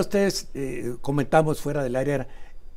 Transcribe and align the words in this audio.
ustedes 0.00 0.48
eh, 0.54 0.96
comentamos 1.00 1.60
fuera 1.60 1.82
del 1.82 1.96
área 1.96 2.26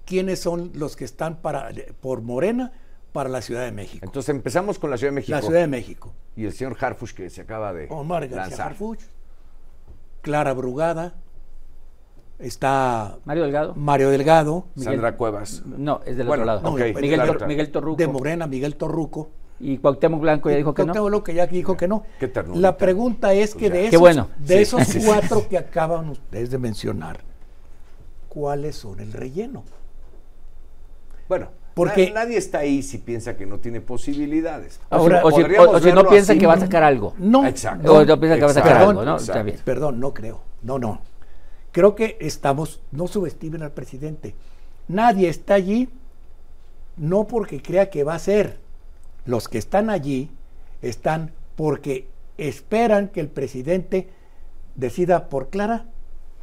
quiénes 0.06 0.40
son 0.40 0.71
los 0.75 0.96
que 0.96 1.06
están 1.06 1.37
para, 1.41 1.69
por 2.01 2.21
Morena 2.21 2.71
para 3.13 3.29
la 3.29 3.41
Ciudad 3.41 3.63
de 3.65 3.71
México. 3.71 4.05
Entonces 4.05 4.29
empezamos 4.29 4.79
con 4.79 4.89
la 4.89 4.97
Ciudad 4.97 5.12
de 5.12 5.16
México. 5.16 5.36
La 5.36 5.42
Ciudad 5.42 5.60
de 5.62 5.68
México. 5.68 6.13
Y 6.36 6.46
el 6.46 6.54
señor 6.54 6.78
Harfush 6.79 7.13
que 7.13 7.29
se 7.29 7.42
acaba 7.42 7.73
de 7.73 7.88
Omar 7.89 8.23
García 8.28 8.38
lanzar. 8.47 8.68
Harfuch, 8.71 8.99
Clara 10.21 10.54
Brugada, 10.54 11.15
está 12.39 13.18
Mario 13.26 13.44
Delgado. 13.44 13.76
Mario 13.76 14.10
Delgado, 14.10 14.66
Sandra 14.76 15.16
Cuevas. 15.18 15.64
No, 15.66 16.02
es 16.06 16.18
del 16.18 16.28
Bueno, 16.28 16.44
otro 16.44 16.56
lado. 16.56 16.72
Miguel, 16.72 17.20
Tor- 17.22 17.38
claro. 17.38 17.48
Miguel 17.48 17.72
Torruco. 17.72 17.98
de 17.98 18.08
Morena, 18.08 18.48
Miguel 18.48 18.76
Torruco. 18.76 19.30
Y 19.64 19.78
Cuauhtémoc 19.78 20.20
Blanco 20.21 20.50
ya 20.50 20.57
dijo 20.57 20.73
que 20.73 20.82
no. 20.82 20.86
Cuauhtémoc 20.88 21.09
Blanco 21.09 21.23
que 21.23 21.34
ya 21.36 21.46
dijo 21.48 21.78
que 21.78 21.88
no. 21.88 22.04
Qué 22.20 22.28
ternurita. 22.28 22.60
La 22.61 22.78
pregunta 22.78 23.34
es 23.34 23.54
que 23.54 23.70
Pues 23.70 23.71
de 23.73 23.88
esos, 23.88 24.00
bueno. 24.00 24.28
de 24.39 24.55
Sí. 24.55 24.61
esos 24.64 24.82
cuatro 25.05 25.48
que 25.48 25.57
acaban 25.57 26.10
ustedes 26.10 26.50
de 26.50 26.57
mencionar, 26.57 27.20
¿cuáles 28.29 28.75
son 28.75 29.00
el 29.00 29.14
relleno? 29.14 29.64
Bueno, 31.29 31.50
Porque- 31.74 32.07
na- 32.11 32.21
nadie 32.23 32.37
está 32.37 32.59
ahí 32.59 32.81
si 32.84 32.97
piensa 32.97 33.37
que 33.37 33.45
no 33.45 33.59
tiene 33.59 33.81
posibilidades. 33.81 34.79
O 34.89 34.95
si- 34.95 35.01
Ahora, 35.01 35.21
o, 35.23 35.31
si, 35.31 35.41
podríamos 35.41 35.67
o- 35.67 35.71
o 35.71 35.79
si 35.79 35.91
no 35.91 36.05
piensa 36.07 36.34
así, 36.34 36.39
que 36.39 36.48
va 36.48 36.53
a 36.53 36.57
¿no? 36.57 36.62
sacar 36.63 36.84
algo. 36.84 37.13
No, 37.17 37.45
Exacto. 37.45 37.93
O 37.93 38.05
no 38.05 38.20
piensa 38.20 38.35
que 38.37 38.43
va 38.45 38.51
a 38.51 38.53
sacar 38.53 38.77
algo, 38.77 39.03
¿no? 39.05 39.15
Está 39.17 39.43
bien. 39.43 39.57
Perdón, 39.63 39.99
no 39.99 40.13
creo. 40.13 40.41
No, 40.62 40.79
no. 40.79 41.01
Creo 41.71 41.95
que 41.95 42.17
estamos, 42.20 42.81
no 42.91 43.07
subestimen 43.07 43.63
al 43.63 43.71
presidente. 43.71 44.35
Nadie 44.89 45.29
está 45.29 45.53
allí 45.53 45.87
no 46.98 47.25
porque 47.27 47.62
crea 47.62 47.89
que 47.89 48.03
va 48.03 48.15
a 48.15 48.20
ser. 48.20 48.59
Los 49.25 49.48
que 49.48 49.57
están 49.57 49.89
allí 49.89 50.30
están 50.81 51.31
porque 51.55 52.07
esperan 52.38 53.09
que 53.09 53.20
el 53.20 53.27
presidente 53.27 54.09
decida 54.75 55.29
por 55.29 55.49
Clara 55.49 55.85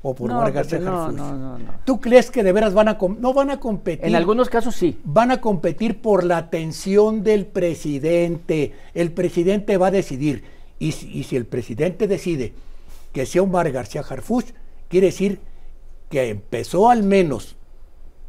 o 0.02 0.14
por 0.14 0.30
No, 0.30 0.40
García 0.52 0.78
no, 0.78 1.10
no. 1.10 1.58
¿Tú 1.84 2.00
crees 2.00 2.30
que 2.30 2.44
de 2.44 2.52
veras 2.52 2.72
van 2.72 2.88
a 2.88 2.98
no 3.18 3.34
van 3.34 3.50
a 3.50 3.58
competir? 3.58 4.06
En 4.06 4.14
algunos 4.14 4.48
casos 4.48 4.76
sí. 4.76 4.98
van 5.04 5.30
a 5.32 5.40
competir 5.40 6.00
por 6.00 6.22
la 6.24 6.36
atención 6.36 7.24
del 7.24 7.46
presidente. 7.46 8.74
El 8.94 9.12
presidente 9.12 9.76
va 9.76 9.88
a 9.88 9.90
decidir. 9.90 10.44
Y 10.78 10.92
si, 10.92 11.10
y 11.10 11.24
si 11.24 11.34
el 11.34 11.46
presidente 11.46 12.06
decide 12.06 12.52
que 13.12 13.26
sea 13.26 13.42
Omar 13.42 13.70
García 13.72 14.04
Harfuch, 14.08 14.52
quiere 14.88 15.08
decir 15.08 15.40
que 16.08 16.28
empezó 16.28 16.88
al 16.88 17.02
menos 17.02 17.56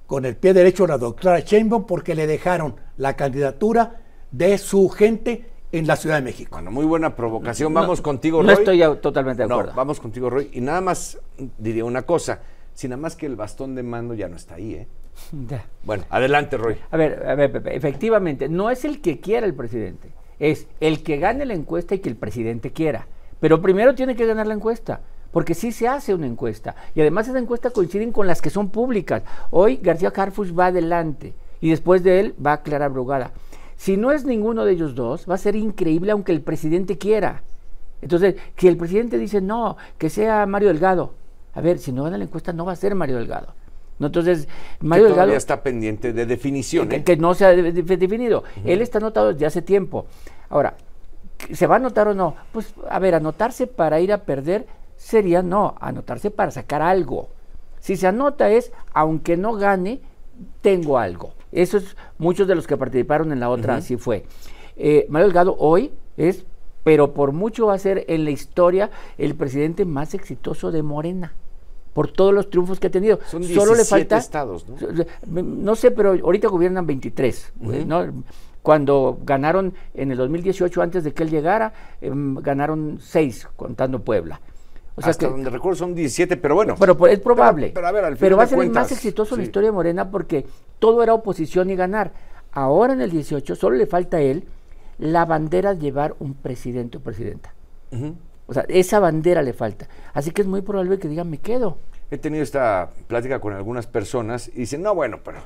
con 0.07 0.25
el 0.25 0.35
pie 0.35 0.55
derecho 0.55 0.87
la 0.87 0.97
doctora 0.97 1.39
Sheinbaum 1.39 1.85
porque 1.85 2.15
le 2.15 2.25
dejaron 2.25 2.75
la 2.97 3.15
candidatura 3.15 4.01
de 4.31 4.57
su 4.57 4.89
gente 4.89 5.45
en 5.71 5.85
la 5.87 5.95
Ciudad 5.95 6.15
de 6.15 6.21
México. 6.23 6.51
Bueno, 6.55 6.71
muy 6.71 6.85
buena 6.85 7.15
provocación. 7.15 7.73
Vamos 7.73 7.99
No, 7.99 8.03
contigo, 8.03 8.41
No 8.41 8.49
Roy. 8.49 8.59
estoy 8.59 8.77
ya 8.79 8.95
totalmente 8.95 9.43
de 9.43 9.47
No, 9.49 9.55
acuerdo. 9.55 9.73
vamos 9.75 9.99
contigo, 9.99 10.29
Roy. 10.29 10.49
Y 10.53 10.61
nada 10.61 10.81
más 10.81 11.19
diría 11.57 11.85
una 11.85 12.03
cosa. 12.03 12.39
Si 12.73 12.87
nada 12.87 13.01
más 13.01 13.15
que 13.15 13.25
el 13.25 13.35
bastón 13.35 13.75
de 13.75 13.83
mando 13.83 14.13
ya 14.13 14.27
no 14.29 14.35
está 14.35 14.55
ahí, 14.55 14.73
¿eh? 14.75 14.87
Ya. 15.49 15.65
Bueno, 15.83 16.05
adelante, 16.09 16.57
Roy. 16.57 16.77
A 16.91 16.97
ver, 16.97 17.25
a 17.27 17.35
ver, 17.35 17.51
Pepe, 17.51 17.75
efectivamente, 17.75 18.47
no 18.49 18.69
es 18.69 18.85
el 18.85 19.01
que 19.01 19.19
quiera 19.19 19.45
el 19.45 19.53
presidente, 19.53 20.09
es 20.39 20.67
el 20.79 21.03
que 21.03 21.17
gane 21.17 21.45
la 21.45 21.53
encuesta 21.53 21.93
y 21.95 21.99
que 21.99 22.09
el 22.09 22.15
presidente 22.15 22.71
quiera. 22.71 23.07
Pero 23.39 23.61
primero 23.61 23.93
tiene 23.95 24.15
que 24.15 24.25
ganar 24.25 24.47
la 24.47 24.53
encuesta, 24.53 25.01
porque 25.31 25.53
sí 25.53 25.71
se 25.71 25.87
hace 25.87 26.13
una 26.13 26.25
encuesta. 26.27 26.75
Y 26.95 27.01
además 27.01 27.27
esa 27.27 27.37
encuesta 27.39 27.69
coinciden 27.69 28.11
con 28.11 28.27
las 28.27 28.41
que 28.41 28.49
son 28.49 28.69
públicas. 28.69 29.23
Hoy 29.51 29.77
García 29.81 30.11
Harfuch 30.15 30.57
va 30.57 30.67
adelante 30.67 31.33
y 31.61 31.69
después 31.69 32.01
de 32.03 32.19
él 32.21 32.35
va 32.43 32.61
Clara 32.63 32.87
Brugada. 32.87 33.31
Si 33.79 33.95
no 33.95 34.11
es 34.11 34.25
ninguno 34.25 34.65
de 34.65 34.73
ellos 34.73 34.93
dos, 34.93 35.25
va 35.29 35.35
a 35.35 35.37
ser 35.37 35.55
increíble 35.55 36.11
aunque 36.11 36.33
el 36.33 36.41
presidente 36.41 36.97
quiera. 36.97 37.43
Entonces, 38.01 38.35
si 38.57 38.67
el 38.67 38.75
presidente 38.75 39.17
dice 39.17 39.39
no, 39.39 39.77
que 39.97 40.09
sea 40.09 40.45
Mario 40.45 40.67
Delgado, 40.67 41.13
a 41.53 41.61
ver, 41.61 41.79
si 41.79 41.93
no 41.93 42.03
gana 42.03 42.17
la 42.17 42.25
encuesta 42.25 42.51
no 42.51 42.65
va 42.65 42.73
a 42.73 42.75
ser 42.75 42.93
Mario 42.93 43.15
Delgado. 43.15 43.53
No, 43.97 44.07
entonces, 44.07 44.49
Mario 44.81 45.05
que 45.05 45.09
Delgado 45.11 45.31
está 45.33 45.63
pendiente 45.63 46.11
de 46.11 46.25
definición, 46.25 46.89
que, 46.89 46.97
¿eh? 46.97 47.03
que 47.05 47.15
no 47.15 47.33
se 47.33 47.45
ha 47.45 47.49
de- 47.51 47.71
de- 47.71 47.97
definido. 47.97 48.43
Él 48.65 48.81
está 48.81 48.97
anotado 48.97 49.31
desde 49.31 49.45
hace 49.45 49.61
tiempo. 49.61 50.07
Ahora, 50.49 50.75
¿se 51.53 51.65
va 51.65 51.75
a 51.75 51.77
anotar 51.77 52.09
o 52.09 52.13
no? 52.13 52.35
Pues, 52.51 52.73
a 52.89 52.99
ver, 52.99 53.15
anotarse 53.15 53.65
para 53.65 54.01
ir 54.01 54.11
a 54.11 54.23
perder 54.23 54.67
sería 54.97 55.41
no, 55.41 55.75
anotarse 55.79 56.31
para 56.31 56.51
sacar 56.51 56.81
algo. 56.81 57.29
Si 57.79 57.95
se 57.95 58.07
anota 58.07 58.49
es, 58.49 58.73
aunque 58.93 59.37
no 59.37 59.53
gane, 59.53 60.01
tengo 60.61 60.97
algo. 60.97 61.33
Eso 61.51 61.77
es, 61.77 61.95
muchos 62.17 62.47
de 62.47 62.55
los 62.55 62.67
que 62.67 62.77
participaron 62.77 63.31
en 63.31 63.39
la 63.39 63.49
otra 63.49 63.75
así 63.75 63.97
fue. 63.97 64.25
Eh, 64.77 65.05
Mario 65.09 65.27
Delgado 65.27 65.55
hoy 65.57 65.91
es, 66.17 66.45
pero 66.83 67.13
por 67.13 67.31
mucho 67.31 67.67
va 67.67 67.73
a 67.73 67.79
ser 67.79 68.05
en 68.07 68.23
la 68.23 68.31
historia 68.31 68.89
el 69.17 69.35
presidente 69.35 69.85
más 69.85 70.13
exitoso 70.13 70.71
de 70.71 70.83
Morena 70.83 71.33
por 71.93 72.11
todos 72.11 72.33
los 72.33 72.49
triunfos 72.49 72.79
que 72.79 72.87
ha 72.87 72.91
tenido. 72.91 73.19
Son 73.25 73.43
Solo 73.43 73.71
le 73.71 73.83
17 73.83 73.89
falta 73.89 74.17
estados, 74.17 74.65
¿no? 74.69 74.77
no 75.41 75.75
sé, 75.75 75.91
pero 75.91 76.11
ahorita 76.11 76.47
gobiernan 76.47 76.85
23. 76.85 77.53
eh, 77.73 77.83
¿no? 77.85 78.05
Cuando 78.61 79.17
ganaron 79.25 79.73
en 79.93 80.11
el 80.11 80.17
2018, 80.17 80.81
antes 80.81 81.03
de 81.03 81.13
que 81.13 81.23
él 81.23 81.29
llegara, 81.29 81.73
em, 82.01 82.35
ganaron 82.35 82.99
6, 83.01 83.47
contando 83.55 83.99
Puebla. 83.99 84.41
O 84.99 85.01
sea 85.01 85.11
Hasta 85.11 85.25
que, 85.27 85.31
donde 85.31 85.49
recuerdo 85.49 85.77
son 85.77 85.95
17, 85.95 86.35
pero 86.37 86.55
bueno. 86.55 86.75
pero 86.77 87.07
es 87.07 87.19
probable. 87.19 87.67
Pero- 87.67 87.73
pero 87.75 87.87
a 87.87 87.91
ver, 87.91 88.03
al 88.05 88.17
Pero 88.17 88.35
va 88.37 88.43
a 88.43 88.47
ser 88.47 88.59
el 88.59 88.69
más 88.69 88.91
exitoso 88.91 89.35
en 89.35 89.39
la 89.39 89.45
sí. 89.45 89.47
historia 89.47 89.69
de 89.69 89.73
Morena 89.73 90.11
porque 90.11 90.45
todo 90.77 91.01
era 91.01 91.13
oposición 91.13 91.69
y 91.69 91.75
ganar. 91.75 92.11
Ahora 92.51 92.93
en 92.93 93.01
el 93.01 93.09
18 93.11 93.55
solo 93.55 93.77
le 93.77 93.85
falta 93.87 94.17
a 94.17 94.21
él 94.21 94.43
la 94.97 95.23
bandera 95.25 95.73
de 95.73 95.79
llevar 95.81 96.15
un 96.19 96.33
presidente 96.33 96.97
o 96.97 97.01
presidenta. 97.01 97.53
O 98.47 98.53
sea, 98.53 98.65
esa 98.67 98.99
bandera 98.99 99.41
le 99.41 99.53
falta. 99.53 99.87
Así 100.13 100.31
que 100.31 100.41
es 100.41 100.47
muy 100.47 100.61
probable 100.61 100.99
que 100.99 101.07
digan, 101.07 101.29
me 101.29 101.37
quedo. 101.37 101.77
He 102.11 102.17
tenido 102.17 102.43
esta 102.43 102.89
plática 103.07 103.39
con 103.39 103.53
algunas 103.53 103.87
personas 103.87 104.49
y 104.49 104.59
dicen, 104.61 104.81
no, 104.81 104.93
bueno, 104.95 105.19
pero 105.23 105.39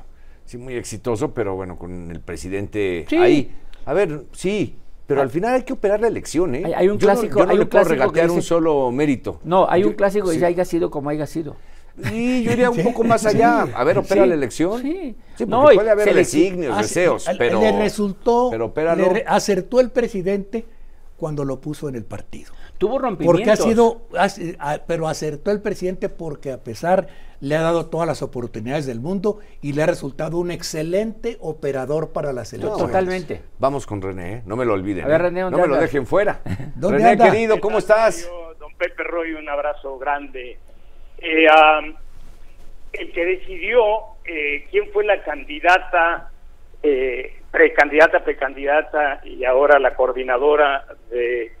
sí, 0.46 0.56
muy 0.58 0.74
exitoso, 0.74 1.32
pero 1.32 1.54
bueno, 1.54 1.78
con 1.78 2.10
el 2.10 2.20
presidente 2.20 3.04
Sí. 3.08 3.16
ahí. 3.16 3.54
A 3.86 3.92
ver, 3.92 4.24
sí, 4.32 4.76
pero 5.06 5.20
al 5.22 5.30
final 5.30 5.54
hay 5.54 5.62
que 5.62 5.72
operar 5.72 6.00
la 6.00 6.08
elección, 6.08 6.54
¿eh? 6.54 6.62
Hay- 6.66 6.72
hay 6.74 6.88
un 6.88 6.98
Yo 6.98 7.06
no- 7.08 7.12
clásico- 7.14 7.38
yo 7.40 7.44
no 7.44 7.50
hay 7.52 7.56
le 7.58 7.62
un 7.64 7.68
puedo 7.68 7.84
regatear 7.84 8.30
un 8.30 8.42
solo 8.42 8.90
mérito. 8.90 9.40
No, 9.44 9.68
hay 9.68 9.82
Yo- 9.82 9.88
un 9.88 9.94
clásico 9.94 10.24
que 10.26 10.30
sí. 10.32 10.36
dice, 10.36 10.46
haya 10.46 10.64
sido 10.64 10.90
como 10.90 11.10
haya 11.10 11.26
sido. 11.26 11.56
Sí, 12.02 12.42
yo 12.42 12.50
iría 12.52 12.70
un 12.70 12.82
poco 12.82 13.04
más 13.04 13.24
allá. 13.24 13.68
A 13.72 13.84
ver, 13.84 13.98
opera 13.98 14.24
Sí, 14.24 14.28
la 14.28 14.34
elección. 14.34 14.82
sí. 14.82 15.14
No, 15.46 15.64
puede 15.72 15.90
haber 15.90 16.12
designios, 16.12 16.74
Ah, 16.76 16.82
deseos, 16.82 17.24
pero. 17.38 17.60
le 17.60 17.70
resultó, 17.78 18.48
Pero 18.50 18.64
opéralo. 18.66 19.02
le 19.04 19.08
re- 19.10 19.24
acertó 19.28 19.78
el 19.78 19.90
presidente 19.90 20.64
cuando 21.24 21.46
lo 21.46 21.58
puso 21.58 21.88
en 21.88 21.94
el 21.94 22.04
partido. 22.04 22.52
Tuvo 22.76 22.98
rompimientos. 22.98 23.38
Porque 23.38 23.50
ha 23.50 23.56
sido, 23.56 24.02
pero 24.86 25.08
acertó 25.08 25.52
el 25.52 25.62
presidente 25.62 26.10
porque 26.10 26.52
a 26.52 26.62
pesar 26.62 27.06
le 27.40 27.56
ha 27.56 27.62
dado 27.62 27.86
todas 27.86 28.06
las 28.06 28.20
oportunidades 28.20 28.84
del 28.84 29.00
mundo 29.00 29.38
y 29.62 29.72
le 29.72 29.84
ha 29.84 29.86
resultado 29.86 30.36
un 30.36 30.50
excelente 30.50 31.38
operador 31.40 32.12
para 32.12 32.34
las 32.34 32.52
elecciones. 32.52 32.78
Totalmente. 32.78 33.40
Vamos 33.58 33.86
con 33.86 34.02
René, 34.02 34.32
¿eh? 34.34 34.42
no 34.44 34.54
me 34.54 34.66
lo 34.66 34.74
olviden. 34.74 35.06
A 35.06 35.08
ver, 35.08 35.22
¿eh? 35.22 35.24
René, 35.24 35.40
no 35.40 35.50
¿dónde 35.50 35.66
me 35.66 35.74
lo 35.76 35.80
dejen 35.80 36.06
fuera. 36.06 36.42
¿Dónde 36.74 36.98
René, 36.98 37.10
anda? 37.12 37.30
querido, 37.30 37.58
¿cómo 37.58 37.78
¿Qué 37.78 37.86
tal, 37.86 38.10
estás? 38.10 38.30
Don 38.60 38.74
Pepe 38.74 39.02
Roy, 39.02 39.32
un 39.32 39.48
abrazo 39.48 39.98
grande. 39.98 40.58
Eh, 41.16 41.46
el 42.92 43.12
que 43.12 43.24
decidió 43.24 43.80
eh, 44.26 44.66
quién 44.70 44.90
fue 44.92 45.06
la 45.06 45.24
candidata, 45.24 46.32
eh, 46.82 47.40
precandidata, 47.54 48.24
precandidata 48.24 49.20
y 49.22 49.44
ahora 49.44 49.78
la 49.78 49.94
coordinadora 49.94 50.84
de 51.08 51.52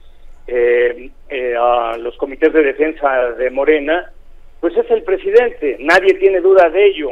eh, 0.48 1.10
eh, 1.28 1.54
los 2.00 2.16
comités 2.16 2.52
de 2.52 2.64
defensa 2.64 3.30
de 3.38 3.48
Morena, 3.50 4.10
pues 4.60 4.76
es 4.76 4.90
el 4.90 5.04
presidente, 5.04 5.76
nadie 5.78 6.14
tiene 6.14 6.40
duda 6.40 6.68
de 6.68 6.84
ello, 6.84 7.10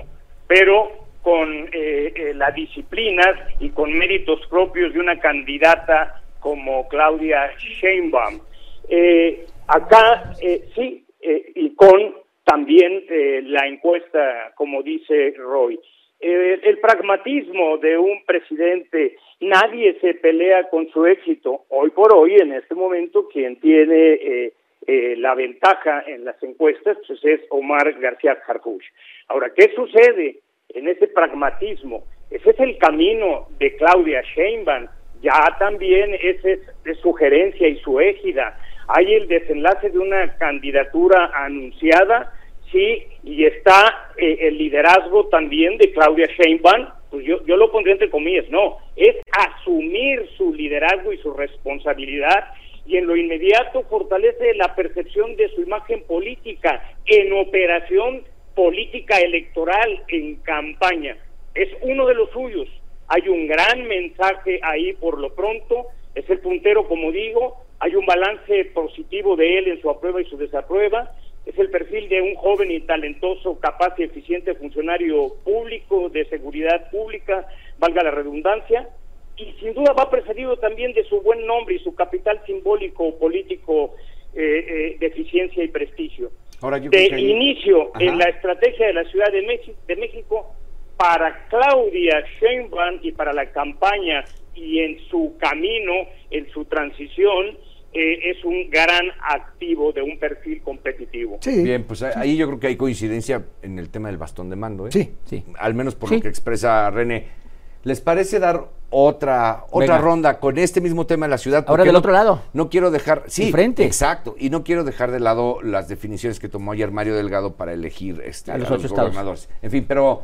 pero 0.49 0.91
con 1.23 1.69
eh, 1.73 2.13
eh, 2.13 2.35
la 2.35 2.51
disciplina 2.51 3.23
y 3.61 3.71
con 3.71 3.97
méritos 3.97 4.45
propios 4.49 4.93
de 4.93 4.99
una 4.99 5.17
candidata 5.21 6.21
como 6.41 6.89
Claudia 6.89 7.53
Sheinbaum. 7.57 8.41
Eh, 8.89 9.47
acá 9.69 10.33
eh, 10.43 10.65
sí, 10.75 11.07
y 11.55 11.73
con 11.77 12.17
también 12.43 13.05
la 13.45 13.69
encuesta, 13.69 14.51
como 14.57 14.83
dice 14.83 15.35
Roy. 15.39 15.79
Eh, 16.25 16.61
el 16.63 16.79
pragmatismo 16.79 17.79
de 17.79 17.99
un 17.99 18.25
presidente, 18.25 19.17
nadie 19.41 19.99
se 20.01 20.15
pelea 20.15 20.69
con 20.71 20.89
su 20.91 21.05
éxito. 21.05 21.65
Hoy 21.69 21.91
por 21.91 22.15
hoy, 22.15 22.37
en 22.37 22.53
este 22.53 22.77
momento, 22.77 23.27
quien 23.27 23.59
tiene 23.59 24.13
eh, 24.13 24.53
eh, 24.87 25.17
la 25.19 25.35
ventaja 25.35 26.05
en 26.07 26.25
las 26.25 26.41
encuestas 26.45 26.97
pues 27.09 27.25
es 27.25 27.41
Omar 27.51 27.93
García 27.99 28.39
Harfuch. 28.47 28.85
Ahora, 29.27 29.51
¿qué 29.53 29.73
sucede 29.75 30.39
en 30.69 30.87
ese 30.87 31.09
pragmatismo? 31.09 32.05
Ese 32.31 32.51
es 32.51 32.61
el 32.61 32.79
camino 32.79 33.49
de 33.59 33.75
Claudia 33.75 34.23
Sheinbaum. 34.23 34.87
Ya 35.23 35.57
también 35.59 36.15
ese 36.23 36.53
es 36.53 36.61
de 36.85 36.95
sugerencia 36.95 37.67
y 37.67 37.81
su 37.81 37.99
égida. 37.99 38.57
Hay 38.87 39.13
el 39.13 39.27
desenlace 39.27 39.91
de 39.91 39.99
una 39.99 40.37
candidatura 40.39 41.33
anunciada, 41.35 42.33
sí, 42.73 43.05
y 43.23 43.45
está 43.45 44.13
eh, 44.17 44.39
el 44.41 44.59
liderazgo 44.59 45.29
también 45.29 45.79
de 45.79 45.93
Claudia 45.93 46.27
Sheinbaum, 46.27 46.89
pues 47.11 47.25
yo, 47.25 47.45
yo 47.45 47.57
lo 47.57 47.71
pondría 47.71 47.93
entre 47.93 48.11
comillas, 48.11 48.49
no, 48.49 48.79
es 48.97 49.17
asumir 49.33 50.27
su 50.37 50.53
liderazgo 50.55 51.13
y 51.13 51.19
su 51.19 51.33
responsabilidad 51.33 52.49
y 52.87 52.97
en 52.97 53.07
lo 53.07 53.17
inmediato 53.17 53.83
fortalece 53.85 54.55
la 54.55 54.75
percepción 54.75 55.37
de 55.37 55.49
su 55.51 55.63
imagen 55.63 56.03
política 56.03 56.83
en 57.07 57.33
operación 57.33 58.23
política 58.55 59.19
electoral 59.19 60.03
en 60.09 60.37
campaña. 60.37 61.17
Es 61.55 61.69
uno 61.83 62.07
de 62.07 62.15
los 62.15 62.31
suyos. 62.31 62.69
Hay 63.09 63.29
un 63.29 63.47
gran 63.47 63.87
mensaje 63.87 64.61
ahí 64.63 64.95
por 64.95 65.19
lo 65.19 65.35
pronto. 65.35 65.87
Es 66.15 66.29
el 66.29 66.41
puntero, 66.41 66.87
como 66.89 67.13
digo. 67.13 67.59
Hay 67.79 67.95
un 67.95 68.07
balance 68.07 68.65
positivo 68.67 69.37
de 69.37 69.59
él 69.59 69.69
en 69.69 69.81
su 69.81 69.91
aprueba 69.91 70.21
y 70.21 70.27
su 70.27 70.37
desaprueba. 70.37 71.15
Es 71.45 71.59
el 71.59 71.71
perfil 71.71 72.09
de 72.09 72.23
un 72.23 72.35
joven 72.37 72.71
y 72.71 72.81
talentoso, 72.81 73.59
capaz 73.59 73.95
y 73.99 74.05
eficiente 74.05 74.55
funcionario 74.55 75.35
público 75.45 76.09
de 76.09 76.25
seguridad 76.27 76.91
pública, 76.91 77.47
valga 77.79 78.03
la 78.05 78.13
redundancia. 78.13 78.89
Y 79.37 79.53
sin 79.61 79.75
duda 79.75 79.93
va 79.93 80.11
precedido 80.11 80.57
también 80.59 80.93
de 80.93 81.05
su 81.05 81.21
buen 81.23 81.47
nombre 81.47 81.75
y 81.75 81.79
su 81.81 81.95
capital 81.95 82.41
simbólico 82.47 83.19
político 83.19 83.95
eh, 84.35 84.43
eh, 84.43 84.97
de 85.01 85.07
eficiencia 85.07 85.65
y 85.65 85.69
prestigio 85.69 86.31
de 86.71 87.21
inicio 87.21 87.91
en 87.99 88.19
la 88.19 88.27
estrategia 88.27 88.87
de 88.87 88.93
la 88.93 89.05
Ciudad 89.05 89.33
de, 89.33 89.43
México, 89.43 89.77
de 89.89 89.97
México 89.97 90.55
para 90.97 91.47
Claudia 91.49 92.25
Sheinbaum 92.41 93.01
y 93.03 93.13
para 93.13 93.33
la 93.33 93.51
campaña 93.51 94.25
y 94.55 94.79
en 94.81 95.01
su 95.09 95.35
camino, 95.39 95.93
en 96.31 96.49
su 96.51 96.65
transición, 96.67 97.59
eh, 97.95 98.31
es 98.31 98.45
un 98.45 98.71
gran 98.71 99.07
activo 99.21 99.93
de 99.93 100.03
un 100.03 100.19
perfil 100.19 100.63
competitivo. 100.63 101.39
Bien, 101.45 101.85
pues 101.85 102.03
ahí 102.03 102.37
yo 102.37 102.47
creo 102.47 102.61
que 102.61 102.67
hay 102.69 102.77
coincidencia 102.77 103.45
en 103.61 103.79
el 103.79 103.91
tema 103.91 104.09
del 104.09 104.17
bastón 104.17 104.49
de 104.49 104.57
mando. 104.57 104.87
¿eh? 104.87 104.93
Sí, 104.93 105.11
sí. 105.27 105.45
Al 105.59 105.75
menos 105.75 105.95
por 105.95 106.11
lo 106.11 106.21
que 106.21 106.29
expresa 106.29 106.91
René. 106.91 107.43
¿Les 107.85 108.01
parece 108.01 108.39
dar 108.39 108.69
otra 108.91 109.65
otra 109.71 109.99
ronda 109.99 110.39
con 110.39 110.57
este 110.57 110.81
mismo 110.81 111.05
tema 111.05 111.27
en 111.27 111.31
la 111.31 111.39
ciudad? 111.39 111.65
Ahora 111.67 111.85
del 111.85 111.97
otro 111.97 112.13
lado. 112.13 112.43
No 112.53 112.71
quiero 112.71 112.91
dejar, 112.91 113.25
sí, 113.27 113.51
frente. 113.51 113.85
exacto, 113.85 114.37
y 114.39 114.51
no 114.51 114.63
quiero 114.63 114.85
dejar 114.85 115.11
de 115.11 115.19
lado 115.19 115.61
las 115.63 115.89
definiciones 115.89 116.39
que 116.39 116.49
tomó 116.49 116.73
ayer 116.73 116.93
Mario 116.93 117.17
Delgado 117.17 117.57
para 117.57 117.73
elegir 117.73 118.23
este, 118.25 118.53
a 118.53 118.59
los, 118.59 118.71
ocho 118.71 118.89
gobernadores. 118.89 119.49
En 119.63 119.71
fin, 119.71 119.85
pero 119.87 120.23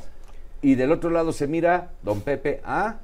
y 0.63 0.75
del 0.77 0.93
otro 0.93 1.11
lado 1.11 1.33
se 1.33 1.49
mira 1.49 1.91
don 2.03 2.21
Pepe 2.21 2.61
a 2.65 3.01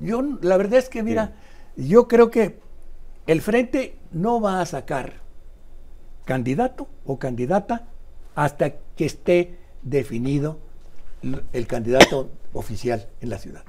yo 0.00 0.22
la 0.40 0.56
verdad 0.56 0.78
es 0.78 0.88
que 0.88 1.02
mira, 1.02 1.32
yo 1.76 2.06
creo 2.08 2.30
que 2.30 2.58
el 3.26 3.40
frente 3.40 3.96
no 4.12 4.40
va 4.40 4.60
a 4.60 4.66
sacar 4.66 5.22
candidato 6.24 6.88
o 7.04 7.18
candidata 7.18 7.86
hasta 8.34 8.74
que 8.96 9.04
esté 9.04 9.58
definido 9.82 10.58
el 11.52 11.66
candidato 11.66 12.30
oficial 12.52 13.08
en 13.20 13.30
la 13.30 13.38
ciudad. 13.38 13.62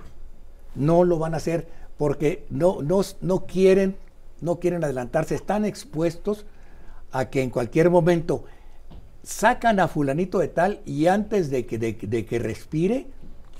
No 0.75 1.03
lo 1.03 1.19
van 1.19 1.33
a 1.33 1.37
hacer 1.37 1.67
porque 1.97 2.45
no, 2.49 2.81
no, 2.81 3.01
no, 3.21 3.45
quieren, 3.45 3.95
no 4.41 4.59
quieren 4.59 4.83
adelantarse, 4.83 5.35
están 5.35 5.65
expuestos 5.65 6.45
a 7.11 7.29
que 7.29 7.41
en 7.41 7.49
cualquier 7.49 7.89
momento 7.89 8.43
sacan 9.23 9.79
a 9.79 9.87
fulanito 9.87 10.39
de 10.39 10.49
tal 10.49 10.81
y 10.85 11.07
antes 11.07 11.49
de 11.49 11.65
que, 11.65 11.77
de, 11.77 12.25
que 12.25 12.39
respire... 12.39 13.07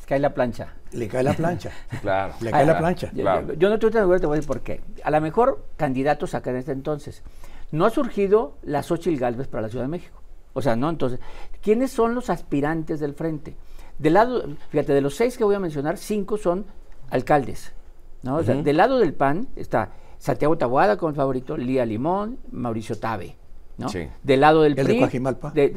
Le 0.05 0.09
cae 0.09 0.19
la 0.19 0.33
plancha. 0.35 0.67
Le 0.91 1.07
cae 1.07 1.23
la 1.23 1.33
plancha. 1.33 1.71
claro. 2.01 2.35
Le 2.39 2.51
cae 2.51 2.65
la 2.65 2.77
plancha. 2.77 3.09
Yo, 3.11 3.53
yo, 3.53 3.69
no 3.69 3.73
estoy 3.73 3.89
de 3.89 3.99
acuerdo, 3.99 4.21
te 4.21 4.27
voy 4.27 4.35
a 4.35 4.37
decir 4.37 4.47
por 4.47 4.61
qué. 4.61 4.81
A 5.03 5.09
lo 5.09 5.19
mejor 5.19 5.65
candidatos 5.77 6.29
sacan 6.29 6.55
este 6.55 6.71
entonces. 6.71 7.23
No 7.71 7.85
ha 7.85 7.89
surgido 7.89 8.53
la 8.61 8.83
Xochitl 8.83 9.19
Galvez 9.19 9.47
para 9.47 9.63
la 9.63 9.69
Ciudad 9.69 9.85
de 9.85 9.89
México. 9.89 10.21
O 10.53 10.61
sea, 10.61 10.75
no, 10.75 10.89
entonces, 10.89 11.19
¿quiénes 11.61 11.91
son 11.91 12.13
los 12.13 12.29
aspirantes 12.29 12.99
del 12.99 13.15
frente? 13.15 13.55
Del 13.97 14.13
lado, 14.13 14.43
fíjate, 14.69 14.93
de 14.93 15.01
los 15.01 15.15
seis 15.15 15.37
que 15.37 15.43
voy 15.43 15.55
a 15.55 15.59
mencionar, 15.59 15.97
cinco 15.97 16.37
son 16.37 16.65
alcaldes. 17.09 17.73
¿no? 18.21 18.41
del 18.41 18.77
lado 18.77 18.99
del 18.99 19.13
PAN 19.13 19.47
está 19.55 19.91
Santiago 20.17 20.57
Tabuada 20.57 20.97
como 20.97 21.13
favorito, 21.13 21.57
Lía 21.57 21.85
Limón, 21.85 22.39
Mauricio 22.51 22.97
Tabe. 22.97 23.37
¿No? 23.77 23.87
Del 24.23 24.39
lado 24.39 24.61
del 24.61 24.77
el 24.77 24.85
PRI. 24.85 25.29
De 25.53 25.69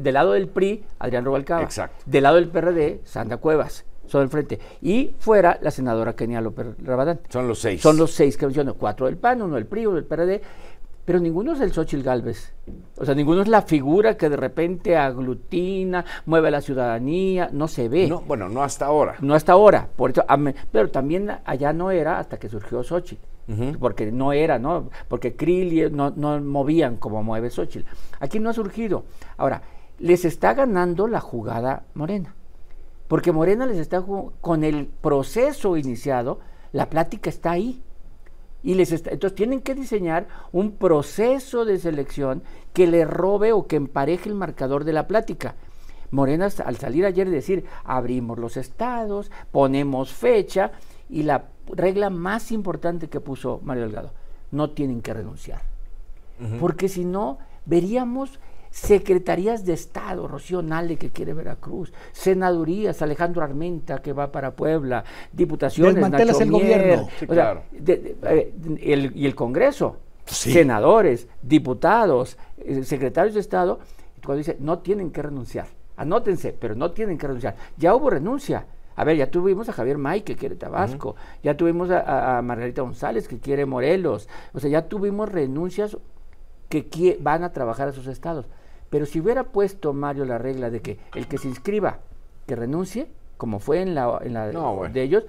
del 0.00 0.14
lado 0.14 0.32
del 0.32 0.48
PRI, 0.48 0.84
Adrián 0.98 1.24
Rubalcaba. 1.24 1.62
Exacto. 1.62 2.04
Del 2.06 2.22
lado 2.22 2.36
del 2.36 2.48
PRD, 2.48 3.00
Sandra 3.04 3.36
Cuevas. 3.36 3.84
Son 4.06 4.22
el 4.22 4.28
frente. 4.28 4.58
Y 4.82 5.14
fuera 5.18 5.58
la 5.62 5.70
senadora 5.70 6.14
Kenia 6.14 6.40
López 6.40 6.66
Rabadán. 6.82 7.20
Son 7.28 7.48
los 7.48 7.60
seis. 7.60 7.80
Son 7.80 7.96
los 7.96 8.12
seis 8.12 8.36
que 8.36 8.46
menciono. 8.46 8.74
Cuatro 8.74 9.06
del 9.06 9.16
PAN, 9.16 9.42
uno 9.42 9.54
del 9.54 9.66
PRI, 9.66 9.86
uno 9.86 9.96
del 9.96 10.04
PRD 10.04 10.42
pero 11.04 11.18
ninguno 11.18 11.52
es 11.52 11.60
el 11.60 11.72
Xochitl 11.72 12.02
Galvez. 12.02 12.52
O 12.96 13.04
sea, 13.04 13.14
ninguno 13.14 13.42
es 13.42 13.48
la 13.48 13.62
figura 13.62 14.16
que 14.16 14.28
de 14.28 14.36
repente 14.36 14.96
aglutina, 14.96 16.04
mueve 16.26 16.48
a 16.48 16.52
la 16.52 16.60
ciudadanía, 16.60 17.48
no 17.52 17.66
se 17.66 17.88
ve. 17.88 18.06
No, 18.06 18.20
bueno, 18.20 18.48
no 18.48 18.62
hasta 18.62 18.86
ahora. 18.86 19.16
No 19.20 19.34
hasta 19.34 19.52
ahora, 19.52 19.88
por 19.96 20.12
eso, 20.12 20.24
pero 20.70 20.90
también 20.90 21.30
allá 21.44 21.72
no 21.72 21.90
era 21.90 22.18
hasta 22.18 22.38
que 22.38 22.48
surgió 22.48 22.84
Xochitl. 22.84 23.31
Porque 23.78 24.10
no 24.10 24.32
era, 24.32 24.58
¿no? 24.58 24.88
Porque 25.08 25.36
Krill 25.36 25.94
no, 25.94 26.10
no 26.10 26.40
movían 26.40 26.96
como 26.96 27.22
mueve 27.22 27.50
Xochitl. 27.50 27.86
Aquí 28.20 28.38
no 28.38 28.48
ha 28.48 28.54
surgido. 28.54 29.04
Ahora, 29.36 29.62
les 29.98 30.24
está 30.24 30.54
ganando 30.54 31.06
la 31.06 31.20
jugada 31.20 31.84
Morena. 31.94 32.34
Porque 33.08 33.30
Morena 33.30 33.66
les 33.66 33.78
está 33.78 34.02
con 34.40 34.64
el 34.64 34.86
proceso 34.86 35.76
iniciado, 35.76 36.40
la 36.72 36.88
plática 36.88 37.28
está 37.28 37.50
ahí. 37.50 37.82
Y 38.62 38.74
les 38.74 38.92
entonces 38.92 39.34
tienen 39.34 39.60
que 39.60 39.74
diseñar 39.74 40.28
un 40.52 40.72
proceso 40.72 41.64
de 41.64 41.78
selección 41.78 42.42
que 42.72 42.86
le 42.86 43.04
robe 43.04 43.52
o 43.52 43.66
que 43.66 43.76
empareje 43.76 44.28
el 44.28 44.34
marcador 44.34 44.84
de 44.84 44.92
la 44.92 45.08
plática. 45.08 45.56
Morena 46.10 46.48
al 46.64 46.76
salir 46.76 47.04
ayer 47.04 47.28
decir, 47.28 47.64
abrimos 47.84 48.38
los 48.38 48.56
estados, 48.56 49.30
ponemos 49.50 50.12
fecha, 50.12 50.72
y 51.12 51.22
la 51.24 51.44
regla 51.66 52.10
más 52.10 52.50
importante 52.50 53.08
que 53.08 53.20
puso 53.20 53.60
Mario 53.62 53.84
Delgado, 53.84 54.12
no 54.50 54.70
tienen 54.70 55.02
que 55.02 55.14
renunciar. 55.14 55.60
Porque 56.58 56.88
si 56.88 57.04
no, 57.04 57.38
veríamos 57.66 58.40
secretarías 58.70 59.64
de 59.64 59.74
Estado, 59.74 60.26
Rocío 60.26 60.60
Nale 60.60 60.96
que 60.96 61.10
quiere 61.10 61.34
Veracruz, 61.34 61.92
senadurías, 62.10 63.00
Alejandro 63.02 63.44
Armenta 63.44 64.02
que 64.02 64.12
va 64.12 64.32
para 64.32 64.56
Puebla, 64.56 65.04
diputaciones, 65.32 65.94
Nacho 66.10 66.40
el 66.40 66.50
gobierno. 66.50 67.08
Eh, 67.86 68.54
y 69.14 69.26
el 69.26 69.34
Congreso, 69.36 69.98
senadores, 70.24 71.28
diputados, 71.42 72.38
eh, 72.58 72.82
secretarios 72.82 73.34
de 73.34 73.40
Estado, 73.40 73.78
cuando 74.24 74.38
dice, 74.38 74.56
no 74.58 74.80
tienen 74.80 75.12
que 75.12 75.22
renunciar, 75.22 75.66
anótense, 75.96 76.56
pero 76.58 76.74
no 76.74 76.90
tienen 76.90 77.18
que 77.18 77.26
renunciar. 77.26 77.54
Ya 77.76 77.94
hubo 77.94 78.10
renuncia. 78.10 78.66
A 78.96 79.04
ver, 79.04 79.16
ya 79.16 79.30
tuvimos 79.30 79.68
a 79.68 79.72
Javier 79.72 79.98
May 79.98 80.22
que 80.22 80.36
quiere 80.36 80.56
Tabasco, 80.56 81.16
ya 81.42 81.56
tuvimos 81.56 81.90
a, 81.90 82.38
a, 82.38 82.42
Margarita 82.42 82.82
González 82.82 83.28
que 83.28 83.38
quiere 83.38 83.66
Morelos, 83.66 84.28
o 84.52 84.60
sea, 84.60 84.70
ya 84.70 84.88
tuvimos 84.88 85.30
renuncias 85.30 85.96
que 86.68 87.18
van 87.20 87.44
a 87.44 87.52
trabajar 87.52 87.88
a 87.88 87.92
sus 87.92 88.06
estados. 88.06 88.46
Pero 88.90 89.06
si 89.06 89.20
hubiera 89.20 89.44
puesto 89.44 89.92
Mario 89.92 90.24
la 90.24 90.38
regla 90.38 90.70
de 90.70 90.80
que 90.80 90.98
el 91.14 91.26
que 91.26 91.38
se 91.38 91.48
inscriba, 91.48 92.00
que 92.46 92.56
renuncie, 92.56 93.08
como 93.36 93.58
fue 93.58 93.80
en 93.80 93.94
la, 93.94 94.20
en 94.22 94.34
la 94.34 94.48
de 94.48 95.02
ellos. 95.02 95.24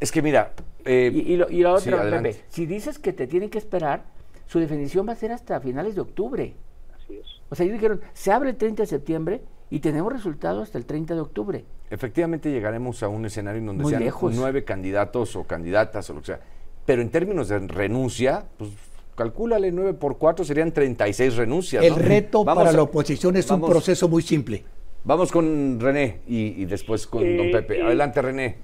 Es 0.00 0.10
que 0.10 0.22
mira. 0.22 0.52
Eh, 0.84 1.12
y, 1.12 1.36
la 1.36 1.74
otra, 1.74 2.10
Pepe, 2.10 2.42
si 2.48 2.64
dices 2.64 2.98
que 2.98 3.12
te 3.12 3.26
tienen 3.26 3.50
que 3.50 3.58
esperar, 3.58 4.04
su 4.46 4.58
definición 4.58 5.06
va 5.06 5.12
a 5.12 5.16
ser 5.16 5.30
hasta 5.30 5.60
finales 5.60 5.94
de 5.94 6.00
octubre. 6.00 6.54
Así 6.96 7.18
es. 7.18 7.26
O 7.50 7.54
sea, 7.54 7.66
ellos 7.66 7.74
dijeron, 7.74 8.00
se 8.14 8.32
abre 8.32 8.50
el 8.50 8.56
30 8.56 8.84
de 8.84 8.86
septiembre 8.86 9.42
y 9.68 9.80
tenemos 9.80 10.12
resultados 10.12 10.62
hasta 10.62 10.78
el 10.78 10.86
30 10.86 11.14
de 11.14 11.20
octubre. 11.20 11.64
Efectivamente 11.90 12.50
llegaremos 12.50 13.02
a 13.02 13.08
un 13.08 13.26
escenario 13.26 13.58
en 13.58 13.66
donde 13.66 13.84
sean 13.84 14.04
nueve 14.32 14.64
candidatos 14.64 15.34
o 15.34 15.44
candidatas 15.44 16.08
o 16.10 16.14
lo 16.14 16.20
que 16.20 16.26
sea. 16.26 16.40
Pero 16.86 17.02
en 17.02 17.10
términos 17.10 17.48
de 17.48 17.58
renuncia, 17.58 18.44
pues 18.56 18.70
calcúlale 19.16 19.70
9 19.70 19.94
por 19.94 20.16
4 20.16 20.44
serían 20.44 20.72
36 20.72 21.36
renuncias. 21.36 21.84
El 21.84 21.96
reto 21.96 22.44
para 22.44 22.72
la 22.72 22.82
oposición 22.82 23.36
es 23.36 23.50
un 23.50 23.60
proceso 23.60 24.08
muy 24.08 24.22
simple. 24.22 24.64
Vamos 25.04 25.32
con 25.32 25.78
René 25.80 26.20
y, 26.26 26.64
después 26.64 27.06
con 27.06 27.22
don 27.36 27.46
eh, 27.48 27.52
Pepe. 27.52 27.78
Eh, 27.78 27.82
Adelante, 27.82 28.22
René. 28.22 28.56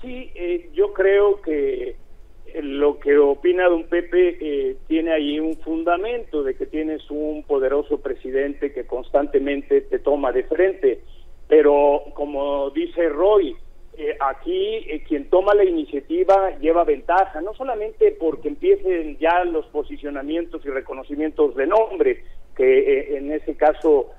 Sí, 0.00 0.30
eh, 0.34 0.70
yo 0.74 0.92
creo 0.92 1.40
que 1.40 1.96
lo 2.62 2.98
que 2.98 3.16
opina 3.18 3.68
don 3.68 3.84
Pepe 3.84 4.76
tiene 4.86 5.12
ahí 5.12 5.38
un 5.38 5.56
fundamento 5.58 6.42
de 6.42 6.54
que 6.54 6.66
tienes 6.66 7.08
un 7.10 7.44
poderoso 7.44 7.98
presidente 8.00 8.72
que 8.72 8.84
constantemente 8.84 9.82
te 9.82 9.98
toma 9.98 10.32
de 10.32 10.44
frente. 10.44 11.00
Pero 11.52 12.04
como 12.14 12.70
dice 12.70 13.10
Roy, 13.10 13.54
eh, 13.98 14.16
aquí 14.20 14.76
eh, 14.88 15.04
quien 15.06 15.28
toma 15.28 15.52
la 15.52 15.66
iniciativa 15.66 16.56
lleva 16.58 16.82
ventaja, 16.82 17.42
no 17.42 17.52
solamente 17.52 18.16
porque 18.18 18.48
empiecen 18.48 19.18
ya 19.18 19.44
los 19.44 19.66
posicionamientos 19.66 20.64
y 20.64 20.70
reconocimientos 20.70 21.54
de 21.54 21.66
nombre, 21.66 22.24
que 22.56 22.78
eh, 22.78 23.18
en 23.18 23.30
ese 23.32 23.54
caso 23.54 24.12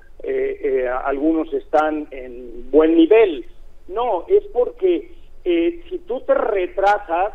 algunos 1.06 1.52
están 1.54 2.08
en 2.12 2.70
buen 2.70 2.96
nivel, 2.96 3.46
no, 3.88 4.26
es 4.28 4.44
porque 4.54 5.12
si 5.44 6.00
tú 6.08 6.22
te 6.22 6.36
retrasas, 6.36 7.34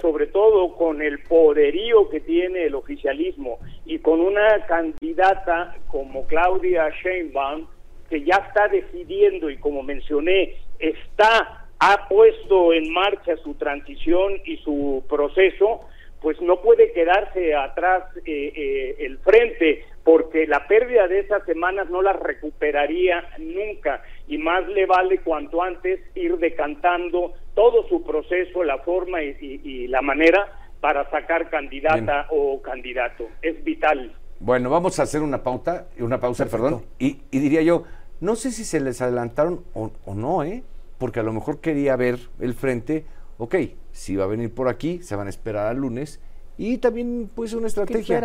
sobre 0.00 0.26
todo 0.26 0.74
con 0.74 1.02
el 1.02 1.22
poderío 1.22 2.08
que 2.08 2.20
tiene 2.20 2.64
el 2.64 2.74
oficialismo 2.74 3.58
y 3.84 3.98
con 3.98 4.20
una 4.20 4.66
candidata 4.66 5.76
como 5.86 6.26
Claudia 6.26 6.90
Sheinbaum, 7.02 7.66
que 8.14 8.22
ya 8.22 8.36
está 8.36 8.68
decidiendo 8.68 9.50
y 9.50 9.56
como 9.56 9.82
mencioné, 9.82 10.54
está 10.78 11.66
ha 11.80 12.08
puesto 12.08 12.72
en 12.72 12.92
marcha 12.92 13.36
su 13.42 13.54
transición 13.54 14.34
y 14.44 14.58
su 14.58 15.02
proceso, 15.08 15.80
pues 16.22 16.40
no 16.40 16.62
puede 16.62 16.92
quedarse 16.92 17.56
atrás 17.56 18.04
eh, 18.24 18.52
eh, 18.54 18.96
el 19.00 19.18
frente, 19.18 19.84
porque 20.04 20.46
la 20.46 20.68
pérdida 20.68 21.08
de 21.08 21.18
esas 21.18 21.44
semanas 21.44 21.90
no 21.90 22.02
las 22.02 22.14
recuperaría 22.20 23.24
nunca, 23.38 24.04
y 24.28 24.38
más 24.38 24.64
le 24.68 24.86
vale 24.86 25.18
cuanto 25.18 25.60
antes 25.60 25.98
ir 26.14 26.36
decantando 26.38 27.34
todo 27.54 27.88
su 27.88 28.04
proceso, 28.04 28.62
la 28.62 28.78
forma 28.78 29.24
y, 29.24 29.88
la 29.88 30.02
manera 30.02 30.46
para 30.80 31.10
sacar 31.10 31.50
candidata 31.50 32.28
o 32.30 32.62
candidato. 32.62 33.26
Es 33.42 33.62
vital. 33.64 34.12
Bueno, 34.44 34.68
vamos 34.68 34.98
a 34.98 35.04
hacer 35.04 35.22
una 35.22 35.42
pauta, 35.42 35.86
una 35.98 36.20
pausa, 36.20 36.44
perdón, 36.46 36.84
y, 36.98 37.22
diría 37.30 37.62
yo, 37.62 37.84
no 38.24 38.36
sé 38.36 38.50
si 38.50 38.64
se 38.64 38.80
les 38.80 39.00
adelantaron 39.00 39.64
o, 39.74 39.92
o 40.04 40.14
no, 40.14 40.42
¿eh? 40.42 40.64
porque 40.98 41.20
a 41.20 41.22
lo 41.22 41.32
mejor 41.32 41.60
quería 41.60 41.96
ver 41.96 42.18
el 42.40 42.54
frente 42.54 43.04
ok, 43.38 43.54
si 43.92 44.16
va 44.16 44.24
a 44.24 44.28
venir 44.28 44.52
por 44.52 44.68
aquí, 44.68 45.02
se 45.02 45.16
van 45.16 45.26
a 45.26 45.30
esperar 45.30 45.66
al 45.66 45.78
lunes. 45.78 46.20
Y 46.56 46.78
también 46.78 47.28
pues 47.34 47.52
una 47.52 47.66
estrategia. 47.66 48.20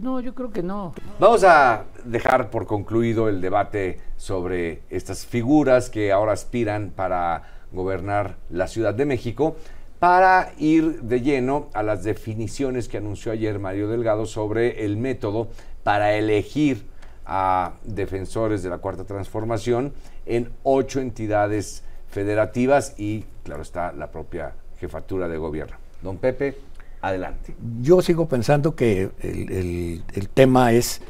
no, 0.00 0.20
yo 0.20 0.34
creo 0.34 0.50
que 0.52 0.62
no. 0.62 0.94
Vamos 1.18 1.42
a 1.42 1.84
dejar 2.04 2.48
por 2.48 2.66
concluido 2.66 3.28
el 3.28 3.40
debate 3.40 3.98
sobre 4.16 4.82
estas 4.88 5.26
figuras 5.26 5.90
que 5.90 6.12
ahora 6.12 6.32
aspiran 6.32 6.92
para 6.94 7.42
gobernar 7.72 8.36
la 8.50 8.68
Ciudad 8.68 8.94
de 8.94 9.04
México 9.04 9.56
para 9.98 10.52
ir 10.58 11.02
de 11.02 11.20
lleno 11.20 11.68
a 11.74 11.82
las 11.82 12.04
definiciones 12.04 12.88
que 12.88 12.98
anunció 12.98 13.32
ayer 13.32 13.58
Mario 13.58 13.88
Delgado 13.88 14.26
sobre 14.26 14.84
el 14.84 14.96
método 14.96 15.48
para 15.82 16.14
elegir 16.14 16.86
a 17.32 17.74
defensores 17.84 18.64
de 18.64 18.70
la 18.70 18.78
Cuarta 18.78 19.04
Transformación 19.04 19.92
en 20.26 20.50
ocho 20.64 20.98
entidades 20.98 21.84
federativas 22.10 22.94
y, 22.98 23.24
claro 23.44 23.62
está, 23.62 23.92
la 23.92 24.10
propia 24.10 24.52
jefatura 24.80 25.28
de 25.28 25.38
gobierno. 25.38 25.76
Don 26.02 26.18
Pepe, 26.18 26.56
adelante. 27.00 27.54
Yo 27.80 28.02
sigo 28.02 28.28
pensando 28.28 28.74
que 28.74 29.10
el, 29.22 30.28
tema 30.34 30.72
es, 30.72 31.02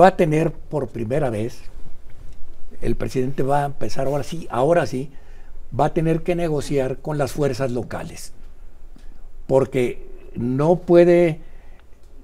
va 0.00 0.06
a 0.06 0.16
tener 0.16 0.52
por 0.52 0.88
primera 0.88 1.28
vez, 1.28 1.60
el 2.80 2.96
presidente 2.96 3.42
va 3.42 3.64
a 3.64 3.66
empezar 3.66 4.06
ahora 4.06 4.24
sí, 4.24 4.48
ahora 4.50 4.86
sí, 4.86 5.10
va 5.78 5.86
a 5.86 5.92
tener 5.92 6.22
que 6.22 6.34
negociar 6.34 6.96
con 6.98 7.18
las 7.18 7.32
fuerzas 7.32 7.72
locales, 7.72 8.32
porque 9.46 10.06
no 10.34 10.76
puede, 10.76 11.40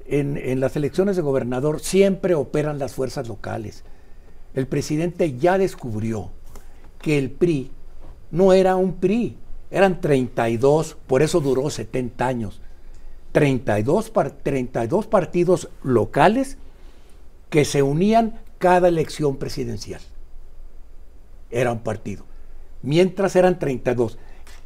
en, 0.07 0.61
las 0.61 0.77
elecciones 0.77 1.17
de 1.17 1.23
gobernador 1.23 1.81
siempre 1.81 2.35
operan 2.35 2.79
las 2.79 2.95
fuerzas 2.95 3.29
locales. 3.29 3.85
El 4.55 4.67
presidente 4.67 5.37
ya 5.37 5.59
descubrió 5.59 6.31
que 7.01 7.19
el 7.19 7.31
PRI 7.31 7.71
no 8.31 8.53
era 8.53 8.77
un 8.77 8.95
PRI, 8.95 9.37
eran 9.71 10.01
32, 10.01 10.97
por 11.07 11.23
eso 11.23 11.41
duró 11.41 11.71
70 11.71 12.27
años. 12.27 12.61
32, 13.33 14.13
32 14.43 15.07
partidos 15.07 15.71
locales 15.83 16.59
que 17.49 17.65
se 17.65 17.83
unían 17.83 18.41
cada 18.59 18.89
elección 18.89 19.37
presidencial. 19.37 20.01
Era 21.51 21.73
un 21.73 21.81
partido. 21.81 22.25
Mientras 22.83 23.37
eran 23.37 23.59
32. 23.59 24.19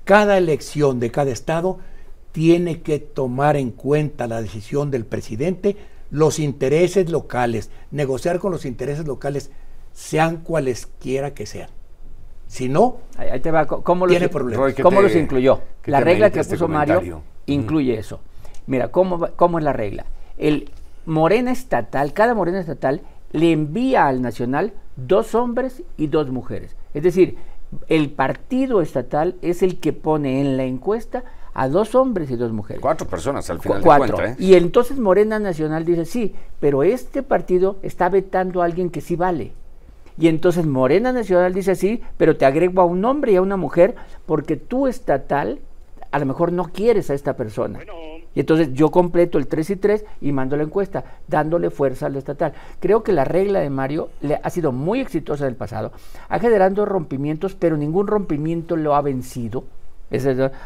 Cada 0.05 0.39
elección 0.39 1.01
de 1.01 1.11
cada 1.11 1.31
estado 1.31 1.79
tiene 2.33 2.83
que 2.83 2.99
tomar 2.99 3.57
en 3.57 3.71
cuenta 3.71 4.27
la 4.27 4.43
decisión 4.43 4.91
del 4.91 5.05
presidente, 5.05 5.77
los 6.11 6.39
intereses 6.39 7.11
locales, 7.11 7.71
negociar 7.91 8.39
con 8.39 8.53
los 8.53 8.65
intereses 8.65 9.07
locales, 9.07 9.51
sean 9.93 10.39
cualesquiera 10.39 11.33
que 11.35 11.47
sean. 11.47 11.71
Si 12.47 12.69
no, 12.69 12.99
ahí 13.17 13.41
te 13.41 13.51
va, 13.51 13.67
¿cómo, 13.67 14.07
los, 14.07 14.19
¿cómo 14.83 15.03
los 15.03 15.17
incluyó? 15.17 15.61
La 15.87 16.01
regla 16.01 16.31
que 16.31 16.41
este 16.41 16.55
puso 16.55 16.69
Mario 16.69 17.23
incluye 17.47 17.99
eso. 17.99 18.21
Mira, 18.67 18.89
¿cómo, 18.89 19.29
¿cómo 19.35 19.59
es 19.59 19.65
la 19.65 19.73
regla? 19.73 20.07
El 20.39 20.71
Morena 21.07 21.51
Estatal, 21.51 22.13
cada 22.13 22.35
Morena 22.35 22.61
Estatal 22.61 23.01
le 23.33 23.53
envía 23.53 24.07
al 24.07 24.23
Nacional 24.23 24.75
dos 24.97 25.35
hombres 25.35 25.83
y 25.97 26.07
dos 26.07 26.31
mujeres. 26.31 26.77
Es 26.95 27.03
decir, 27.03 27.37
el 27.89 28.11
partido 28.11 28.81
estatal 28.81 29.37
es 29.43 29.63
el 29.63 29.81
que 29.81 29.93
pone 29.93 30.41
en 30.41 30.57
la 30.57 30.65
encuesta 30.65 31.25
a 31.59 31.69
dos 31.71 31.95
hombres 31.95 32.31
y 32.31 32.37
dos 32.37 32.53
mujeres. 32.53 32.83
Cuatro 32.83 33.09
personas 33.09 33.49
al 33.49 33.61
final 33.61 33.81
Cuatro. 33.81 34.05
de 34.05 34.13
cuenta, 34.13 34.33
¿eh? 34.33 34.37
Y 34.39 34.55
entonces 34.57 34.99
Morena 34.99 35.39
Nacional 35.39 35.87
dice, 35.87 36.05
sí, 36.05 36.35
pero 36.61 36.83
este 36.83 37.23
partido 37.23 37.77
está 37.83 38.11
vetando 38.11 38.61
a 38.61 38.67
alguien 38.67 38.91
que 38.91 39.01
sí 39.01 39.17
vale. 39.17 39.53
Y 40.19 40.29
entonces 40.29 40.67
Morena 40.67 41.13
Nacional 41.13 41.55
dice 41.55 41.71
así, 41.71 42.03
pero 42.19 42.37
te 42.37 42.45
agrego 42.45 42.83
a 42.83 42.85
un 42.85 43.03
hombre 43.07 43.33
y 43.33 43.37
a 43.37 43.43
una 43.43 43.57
mujer 43.57 43.95
porque 44.27 44.57
tú 44.57 44.87
estatal 44.87 45.61
a 46.11 46.19
lo 46.19 46.27
mejor 46.27 46.53
no 46.53 46.65
quieres 46.65 47.09
a 47.09 47.15
esta 47.15 47.37
persona. 47.37 47.81
Y 48.35 48.41
entonces 48.41 48.75
yo 48.75 48.91
completo 48.91 49.39
el 49.39 49.47
3 49.47 49.71
y 49.71 49.77
3 49.77 50.05
y 50.21 50.33
mando 50.33 50.59
la 50.59 50.63
encuesta, 50.63 51.05
dándole 51.27 51.71
fuerza 51.71 52.05
al 52.05 52.17
estatal. 52.17 52.53
Creo 52.81 53.03
que 53.03 53.13
la 53.13 53.25
regla 53.25 53.61
de 53.61 53.71
Mario 53.71 54.11
le 54.21 54.39
ha 54.43 54.51
sido 54.51 54.73
muy 54.73 55.01
exitosa 55.01 55.45
en 55.45 55.51
el 55.51 55.57
pasado, 55.57 55.93
ha 56.29 56.39
generado 56.39 56.85
rompimientos, 56.85 57.55
pero 57.55 57.79
ningún 57.79 58.07
rompimiento 58.07 58.77
lo 58.77 58.95
ha 58.95 59.01
vencido. 59.01 59.65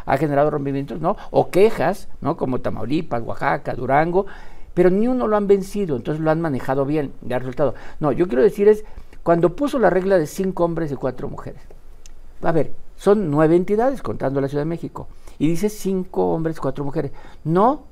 Ha 0.07 0.17
generado 0.17 0.51
rompimientos, 0.51 1.01
¿no? 1.01 1.17
O 1.31 1.51
quejas, 1.51 2.09
¿no? 2.21 2.37
Como 2.37 2.61
Tamaulipas, 2.61 3.23
Oaxaca, 3.23 3.75
Durango, 3.75 4.27
pero 4.75 4.91
ni 4.91 5.09
uno 5.09 5.27
lo 5.27 5.37
han 5.37 5.47
vencido, 5.47 5.97
entonces 5.97 6.23
lo 6.23 6.31
han 6.31 6.41
manejado 6.41 6.85
bien, 6.85 7.13
ya 7.23 7.39
resultado. 7.39 7.75
No, 7.99 8.13
yo 8.13 8.29
quiero 8.29 8.43
decir 8.43 8.69
es 8.69 8.85
cuando 9.23 9.55
puso 9.57 9.79
la 9.79 9.91
regla 9.91 10.19
de 10.19 10.27
cinco 10.27 10.65
hombres 10.65 10.93
y 10.93 10.97
cuatro 10.97 11.29
mujeres. 11.29 11.63
A 12.43 12.53
ver, 12.53 12.73
son 12.97 13.31
nueve 13.31 13.57
entidades 13.57 14.03
contando 14.03 14.41
la 14.41 14.49
Ciudad 14.49 14.63
de 14.63 14.69
México. 14.69 15.09
Y 15.39 15.49
dice 15.49 15.69
cinco 15.69 16.33
hombres, 16.33 16.61
cuatro 16.61 16.85
mujeres. 16.85 17.13
No, 17.45 17.85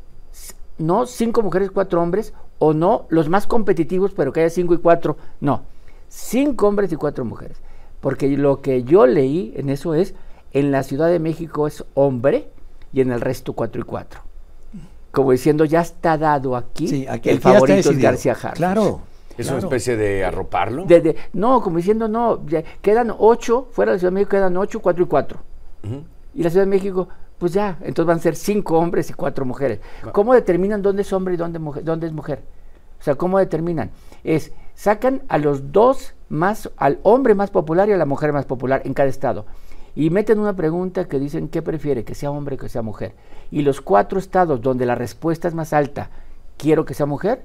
no 0.78 1.06
cinco 1.06 1.42
mujeres, 1.42 1.70
cuatro 1.70 2.02
hombres, 2.02 2.34
o 2.58 2.72
no 2.72 3.06
los 3.08 3.28
más 3.28 3.46
competitivos, 3.46 4.12
pero 4.12 4.32
que 4.32 4.40
haya 4.40 4.50
cinco 4.50 4.74
y 4.74 4.78
cuatro. 4.78 5.16
No, 5.40 5.62
cinco 6.08 6.68
hombres 6.68 6.92
y 6.92 6.96
cuatro 6.96 7.24
mujeres. 7.24 7.58
Porque 8.00 8.28
lo 8.36 8.60
que 8.60 8.84
yo 8.84 9.06
leí 9.06 9.52
en 9.56 9.70
eso 9.70 9.94
es, 9.94 10.14
en 10.52 10.70
la 10.70 10.82
Ciudad 10.82 11.08
de 11.08 11.18
México 11.18 11.66
es 11.66 11.84
hombre 11.94 12.48
y 12.92 13.00
en 13.00 13.12
el 13.12 13.20
resto 13.20 13.52
cuatro 13.52 13.80
y 13.80 13.84
cuatro. 13.84 14.20
Como 15.10 15.32
diciendo, 15.32 15.64
ya 15.64 15.80
está 15.80 16.18
dado 16.18 16.56
aquí, 16.56 17.06
el 17.24 17.40
favorito 17.40 17.90
es 17.90 17.98
García 17.98 18.36
Harris. 18.40 18.56
Claro. 18.56 19.00
¿Es 19.36 19.48
una 19.48 19.58
especie 19.58 19.96
de 19.96 20.24
arroparlo? 20.24 20.84
no, 21.32 21.60
como 21.60 21.76
diciendo, 21.76 22.08
no, 22.08 22.40
quedan 22.82 23.14
ocho, 23.16 23.68
fuera 23.70 23.92
de 23.92 23.96
la 23.96 23.98
Ciudad 24.00 24.10
de 24.10 24.14
México 24.14 24.30
quedan 24.30 24.56
ocho, 24.56 24.80
cuatro 24.80 25.04
y 25.04 25.06
cuatro. 25.06 25.38
Y 26.34 26.42
la 26.42 26.50
Ciudad 26.50 26.66
de 26.66 26.70
México, 26.70 27.08
pues 27.38 27.52
ya, 27.52 27.78
entonces 27.80 28.06
van 28.06 28.18
a 28.18 28.20
ser 28.20 28.34
cinco 28.34 28.78
hombres 28.78 29.10
y 29.10 29.12
cuatro 29.12 29.44
mujeres. 29.44 29.80
¿Cómo 30.12 30.34
determinan 30.34 30.82
dónde 30.82 31.02
es 31.02 31.12
hombre 31.12 31.34
y 31.34 31.36
dónde, 31.36 31.58
mujer, 31.58 31.84
dónde 31.84 32.08
es 32.08 32.12
mujer? 32.12 32.42
O 33.00 33.02
sea, 33.02 33.14
¿cómo 33.14 33.38
determinan? 33.38 33.90
Es, 34.24 34.52
sacan 34.74 35.22
a 35.28 35.38
los 35.38 35.72
dos 35.72 36.14
más, 36.28 36.70
al 36.76 36.98
hombre 37.04 37.34
más 37.34 37.50
popular 37.50 37.88
y 37.88 37.92
a 37.92 37.96
la 37.96 38.06
mujer 38.06 38.32
más 38.32 38.44
popular 38.44 38.82
en 38.84 38.92
cada 38.92 39.08
estado. 39.08 39.46
Y 39.94 40.10
meten 40.10 40.38
una 40.38 40.54
pregunta 40.54 41.06
que 41.06 41.18
dicen, 41.18 41.48
¿qué 41.48 41.62
prefiere? 41.62 42.04
Que 42.04 42.14
sea 42.14 42.30
hombre 42.30 42.56
o 42.56 42.58
que 42.58 42.68
sea 42.68 42.82
mujer. 42.82 43.14
Y 43.50 43.62
los 43.62 43.80
cuatro 43.80 44.18
estados 44.18 44.60
donde 44.60 44.86
la 44.86 44.94
respuesta 44.94 45.48
es 45.48 45.54
más 45.54 45.72
alta, 45.72 46.10
quiero 46.56 46.84
que 46.84 46.94
sea 46.94 47.06
mujer, 47.06 47.42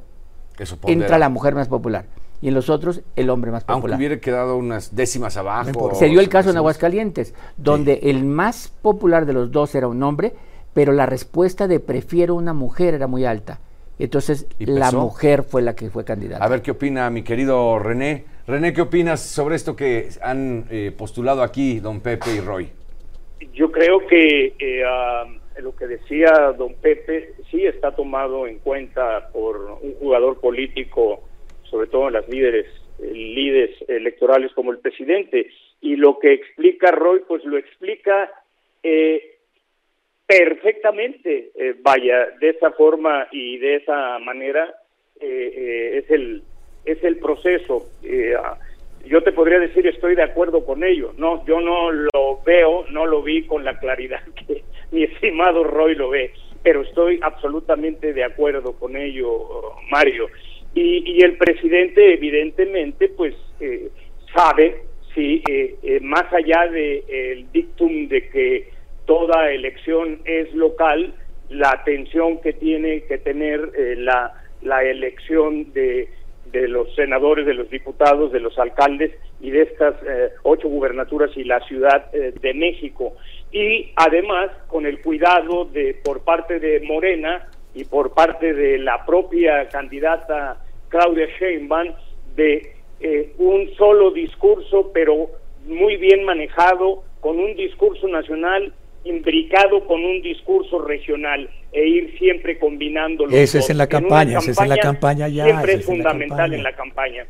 entra 0.85 1.17
la 1.17 1.29
mujer 1.29 1.55
más 1.55 1.67
popular. 1.67 2.05
Y 2.41 2.49
en 2.49 2.55
los 2.55 2.69
otros, 2.69 3.01
el 3.15 3.29
hombre 3.29 3.51
más 3.51 3.63
popular. 3.63 3.91
Aunque 3.91 3.95
hubiera 3.95 4.19
quedado 4.19 4.57
unas 4.57 4.93
décimas 4.93 5.37
abajo. 5.37 5.95
Se 5.95 6.07
dio 6.07 6.19
el 6.19 6.27
caso 6.27 6.49
en 6.49 6.57
Aguascalientes, 6.57 7.33
donde 7.55 8.01
el 8.03 8.25
más 8.25 8.71
popular 8.81 9.25
de 9.25 9.31
los 9.31 9.51
dos 9.51 9.73
era 9.75 9.87
un 9.87 10.03
hombre, 10.03 10.35
pero 10.73 10.91
la 10.91 11.05
respuesta 11.05 11.67
de 11.67 11.79
prefiero 11.79 12.35
una 12.35 12.53
mujer 12.53 12.95
era 12.95 13.07
muy 13.07 13.23
alta. 13.23 13.59
Entonces, 13.97 14.47
la 14.59 14.91
mujer 14.91 15.43
fue 15.43 15.61
la 15.61 15.75
que 15.75 15.89
fue 15.89 16.03
candidata. 16.03 16.43
A 16.43 16.47
ver 16.49 16.61
qué 16.61 16.71
opina 16.71 17.09
mi 17.09 17.23
querido 17.23 17.79
René. 17.79 18.25
René, 18.45 18.73
¿qué 18.73 18.81
opinas 18.81 19.25
sobre 19.25 19.55
esto 19.55 19.73
que 19.73 20.09
han 20.21 20.65
eh, 20.69 20.91
postulado 20.97 21.43
aquí 21.43 21.79
don 21.79 22.01
Pepe 22.01 22.35
y 22.35 22.41
Roy? 22.41 22.67
Yo 23.53 23.71
creo 23.71 24.05
que 24.05 24.53
eh, 24.59 24.83
lo 25.61 25.73
que 25.73 25.87
decía 25.87 26.53
don 26.57 26.73
Pepe 26.75 27.35
sí 27.49 27.65
está 27.65 27.95
tomado 27.95 28.45
en 28.45 28.59
cuenta 28.59 29.29
por 29.31 29.79
un 29.81 29.93
jugador 29.95 30.41
político, 30.41 31.23
sobre 31.63 31.87
todo 31.87 32.07
en 32.07 32.15
las 32.15 32.27
líderes, 32.27 32.65
líderes 32.99 33.71
electorales 33.87 34.51
como 34.53 34.73
el 34.73 34.79
presidente. 34.79 35.47
Y 35.79 35.95
lo 35.95 36.19
que 36.19 36.33
explica 36.33 36.91
Roy, 36.91 37.21
pues 37.25 37.45
lo 37.45 37.57
explica 37.57 38.29
eh, 38.83 39.37
perfectamente. 40.27 41.51
Eh, 41.55 41.75
vaya, 41.81 42.27
de 42.41 42.49
esa 42.49 42.71
forma 42.71 43.29
y 43.31 43.57
de 43.57 43.75
esa 43.75 44.19
manera 44.19 44.75
eh, 45.21 46.01
es 46.03 46.11
el 46.11 46.43
es 46.85 47.03
el 47.03 47.17
proceso. 47.17 47.85
yo 49.05 49.21
te 49.21 49.31
podría 49.31 49.59
decir 49.59 49.85
estoy 49.87 50.15
de 50.15 50.23
acuerdo 50.23 50.65
con 50.65 50.83
ello. 50.83 51.13
No, 51.17 51.45
yo 51.45 51.61
no 51.61 51.91
lo 51.91 52.41
veo, 52.45 52.85
no 52.89 53.05
lo 53.05 53.21
vi 53.21 53.45
con 53.45 53.63
la 53.63 53.79
claridad 53.79 54.21
que 54.47 54.63
mi 54.91 55.03
estimado 55.03 55.63
Roy 55.63 55.95
lo 55.95 56.09
ve, 56.09 56.31
pero 56.61 56.81
estoy 56.81 57.19
absolutamente 57.21 58.13
de 58.13 58.23
acuerdo 58.23 58.73
con 58.73 58.95
ello, 58.95 59.73
Mario. 59.91 60.27
Y, 60.75 61.23
el 61.23 61.37
presidente, 61.37 62.13
evidentemente, 62.13 63.07
pues 63.09 63.35
eh, 63.59 63.89
sabe, 64.35 64.81
sí, 65.13 65.43
eh, 65.47 65.75
eh, 65.83 65.99
más 66.01 66.31
allá 66.33 66.67
del 66.67 67.03
el 67.07 67.51
dictum 67.51 68.07
de 68.07 68.27
que 68.29 68.69
toda 69.05 69.51
elección 69.51 70.21
es 70.25 70.53
local, 70.53 71.13
la 71.49 71.71
atención 71.71 72.41
que 72.41 72.53
tiene 72.53 73.03
que 73.03 73.17
tener 73.17 73.71
eh, 73.77 73.95
la, 73.97 74.33
la 74.61 74.83
elección 74.83 75.71
de, 75.73 76.09
de 76.53 76.67
los 76.67 76.93
senadores, 76.95 77.45
de 77.45 77.55
los 77.55 77.69
diputados, 77.69 78.31
de 78.31 78.39
los 78.39 78.57
alcaldes 78.59 79.11
y 79.41 79.49
de 79.49 79.63
estas 79.63 79.95
eh, 80.03 80.29
ocho 80.43 80.69
gubernaturas 80.69 81.31
y 81.35 81.43
la 81.43 81.59
Ciudad 81.61 82.05
eh, 82.13 82.33
de 82.39 82.53
México. 82.53 83.15
Y 83.51 83.91
además, 83.95 84.51
con 84.67 84.85
el 84.85 85.01
cuidado 85.01 85.65
de 85.65 85.95
por 85.95 86.23
parte 86.23 86.59
de 86.59 86.79
Morena 86.81 87.49
y 87.73 87.85
por 87.85 88.13
parte 88.13 88.53
de 88.53 88.77
la 88.77 89.03
propia 89.03 89.67
candidata 89.67 90.63
Claudia 90.89 91.27
Sheinbaum 91.39 91.95
de 92.35 92.75
eh, 92.99 93.33
un 93.39 93.73
solo 93.75 94.11
discurso, 94.11 94.91
pero 94.93 95.29
muy 95.65 95.97
bien 95.97 96.23
manejado, 96.23 97.03
con 97.19 97.39
un 97.39 97.55
discurso 97.55 98.07
nacional 98.07 98.73
imbricado 99.05 99.85
con 99.85 100.03
un 100.03 100.21
discurso 100.21 100.79
regional 100.79 101.49
e 101.73 101.87
ir 101.87 102.17
siempre 102.19 102.59
combinando 102.59 103.25
los 103.25 103.33
Ese 103.33 103.59
es 103.59 103.69
en 103.69 103.77
la 103.77 103.87
campaña, 103.87 104.37
ese 104.37 104.51
es 104.51 104.59
en 104.59 104.69
la 104.69 104.77
campaña 104.77 105.27
ya. 105.27 105.45
Siempre 105.45 105.73
es 105.73 105.79
en 105.79 105.79
la 105.79 105.85
fundamental 105.85 106.37
campaña. 106.37 106.55
en 106.55 106.63
la 106.63 106.75
campaña. 106.75 107.25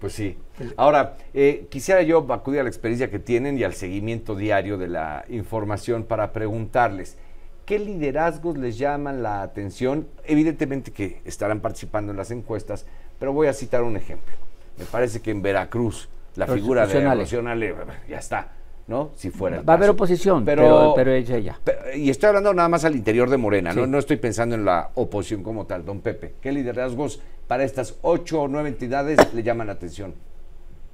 Pues 0.00 0.12
sí. 0.12 0.36
Ahora, 0.76 1.16
eh, 1.32 1.66
quisiera 1.70 2.02
yo 2.02 2.26
acudir 2.30 2.60
a 2.60 2.62
la 2.64 2.68
experiencia 2.68 3.08
que 3.08 3.18
tienen 3.18 3.56
y 3.56 3.64
al 3.64 3.72
seguimiento 3.72 4.34
diario 4.36 4.76
de 4.76 4.88
la 4.88 5.24
información 5.28 6.04
para 6.04 6.32
preguntarles, 6.32 7.16
¿qué 7.64 7.78
liderazgos 7.78 8.58
les 8.58 8.76
llaman 8.76 9.22
la 9.22 9.42
atención? 9.42 10.08
Evidentemente 10.24 10.92
que 10.92 11.20
estarán 11.24 11.60
participando 11.60 12.10
en 12.10 12.18
las 12.18 12.30
encuestas, 12.30 12.86
pero 13.18 13.32
voy 13.32 13.46
a 13.46 13.52
citar 13.52 13.82
un 13.82 13.96
ejemplo. 13.96 14.34
Me 14.76 14.84
parece 14.84 15.22
que 15.22 15.30
en 15.30 15.40
Veracruz 15.40 16.08
la 16.36 16.48
figura 16.48 16.82
de 16.82 16.86
Rocío 16.86 17.08
Nale. 17.08 17.20
Rocío 17.22 17.42
Nale, 17.42 17.74
ya 18.08 18.18
está, 18.18 18.52
¿no? 18.86 19.10
Si 19.16 19.30
fuera 19.30 19.58
el 19.60 19.68
Va 19.68 19.74
a 19.74 19.76
haber 19.76 19.90
oposición, 19.90 20.44
pero, 20.44 20.92
pero 20.94 21.12
ella. 21.12 21.58
Pe- 21.64 21.96
Y 21.98 22.10
estoy 22.10 22.28
hablando 22.28 22.52
nada 22.52 22.68
más 22.68 22.84
al 22.84 22.94
interior 22.94 23.30
de 23.30 23.36
Morena, 23.38 23.72
¿no? 23.72 23.84
Sí. 23.84 23.90
no 23.90 23.98
estoy 23.98 24.16
pensando 24.16 24.54
en 24.54 24.64
la 24.64 24.90
oposición 24.94 25.42
como 25.42 25.64
tal, 25.66 25.84
don 25.84 26.00
Pepe. 26.00 26.34
¿Qué 26.40 26.52
liderazgos 26.52 27.20
para 27.48 27.64
estas 27.64 27.94
ocho 28.02 28.42
o 28.42 28.48
nueve 28.48 28.68
entidades 28.68 29.18
le 29.32 29.42
llaman 29.42 29.68
la 29.68 29.72
atención? 29.74 30.14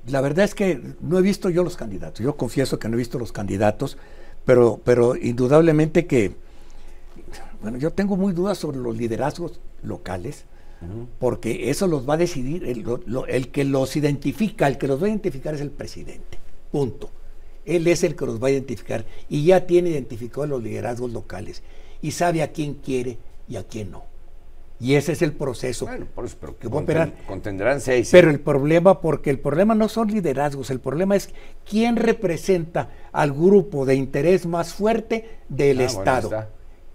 La 0.06 0.20
verdad 0.20 0.44
es 0.44 0.54
que 0.54 0.80
no 1.00 1.18
he 1.18 1.22
visto 1.22 1.50
yo 1.50 1.62
los 1.64 1.76
candidatos. 1.76 2.20
Yo 2.24 2.36
confieso 2.36 2.78
que 2.78 2.88
no 2.88 2.94
he 2.94 2.98
visto 2.98 3.18
los 3.18 3.32
candidatos, 3.32 3.98
pero, 4.44 4.80
pero 4.84 5.14
indudablemente 5.16 6.06
que, 6.06 6.32
bueno, 7.60 7.76
yo 7.78 7.90
tengo 7.92 8.16
muy 8.16 8.32
dudas 8.32 8.56
sobre 8.58 8.78
los 8.78 8.96
liderazgos 8.96 9.60
locales, 9.82 10.44
porque 11.18 11.68
eso 11.68 11.86
los 11.86 12.08
va 12.08 12.14
a 12.14 12.16
decidir, 12.16 12.64
el, 12.64 12.80
lo- 12.80 13.00
lo- 13.04 13.26
el 13.26 13.48
que 13.48 13.64
los 13.64 13.94
identifica, 13.96 14.66
el 14.66 14.78
que 14.78 14.86
los 14.88 15.00
va 15.02 15.06
a 15.06 15.08
identificar 15.10 15.54
es 15.54 15.60
el 15.60 15.70
presidente. 15.70 16.38
Punto. 16.72 17.10
Él 17.66 17.86
es 17.86 18.02
el 18.04 18.16
que 18.16 18.26
los 18.26 18.42
va 18.42 18.48
a 18.48 18.50
identificar 18.52 19.04
y 19.28 19.44
ya 19.44 19.66
tiene 19.66 19.90
identificado 19.90 20.46
los 20.46 20.62
liderazgos 20.62 21.12
locales 21.12 21.62
y 22.02 22.12
sabe 22.12 22.42
a 22.42 22.52
quién 22.52 22.74
quiere 22.74 23.18
y 23.48 23.56
a 23.56 23.64
quién 23.64 23.90
no. 23.90 24.04
Y 24.82 24.94
ese 24.94 25.12
es 25.12 25.20
el 25.20 25.34
proceso. 25.34 25.84
Bueno, 25.84 26.06
por 26.14 26.24
eso, 26.24 26.36
pero 26.40 26.58
que 26.58 26.66
va 26.68 26.78
a 26.78 26.82
operar. 26.82 27.08
conten- 27.08 27.26
contendrán 27.26 27.80
seis. 27.82 28.08
Pero 28.10 28.30
el 28.30 28.40
problema, 28.40 29.02
porque 29.02 29.28
el 29.28 29.38
problema 29.38 29.74
no 29.74 29.90
son 29.90 30.08
liderazgos, 30.08 30.70
el 30.70 30.80
problema 30.80 31.16
es 31.16 31.28
quién 31.68 31.96
representa 31.96 32.88
al 33.12 33.32
grupo 33.32 33.84
de 33.84 33.94
interés 33.96 34.46
más 34.46 34.72
fuerte 34.72 35.28
del 35.50 35.80
Ah, 35.80 35.84
Estado. 35.84 36.46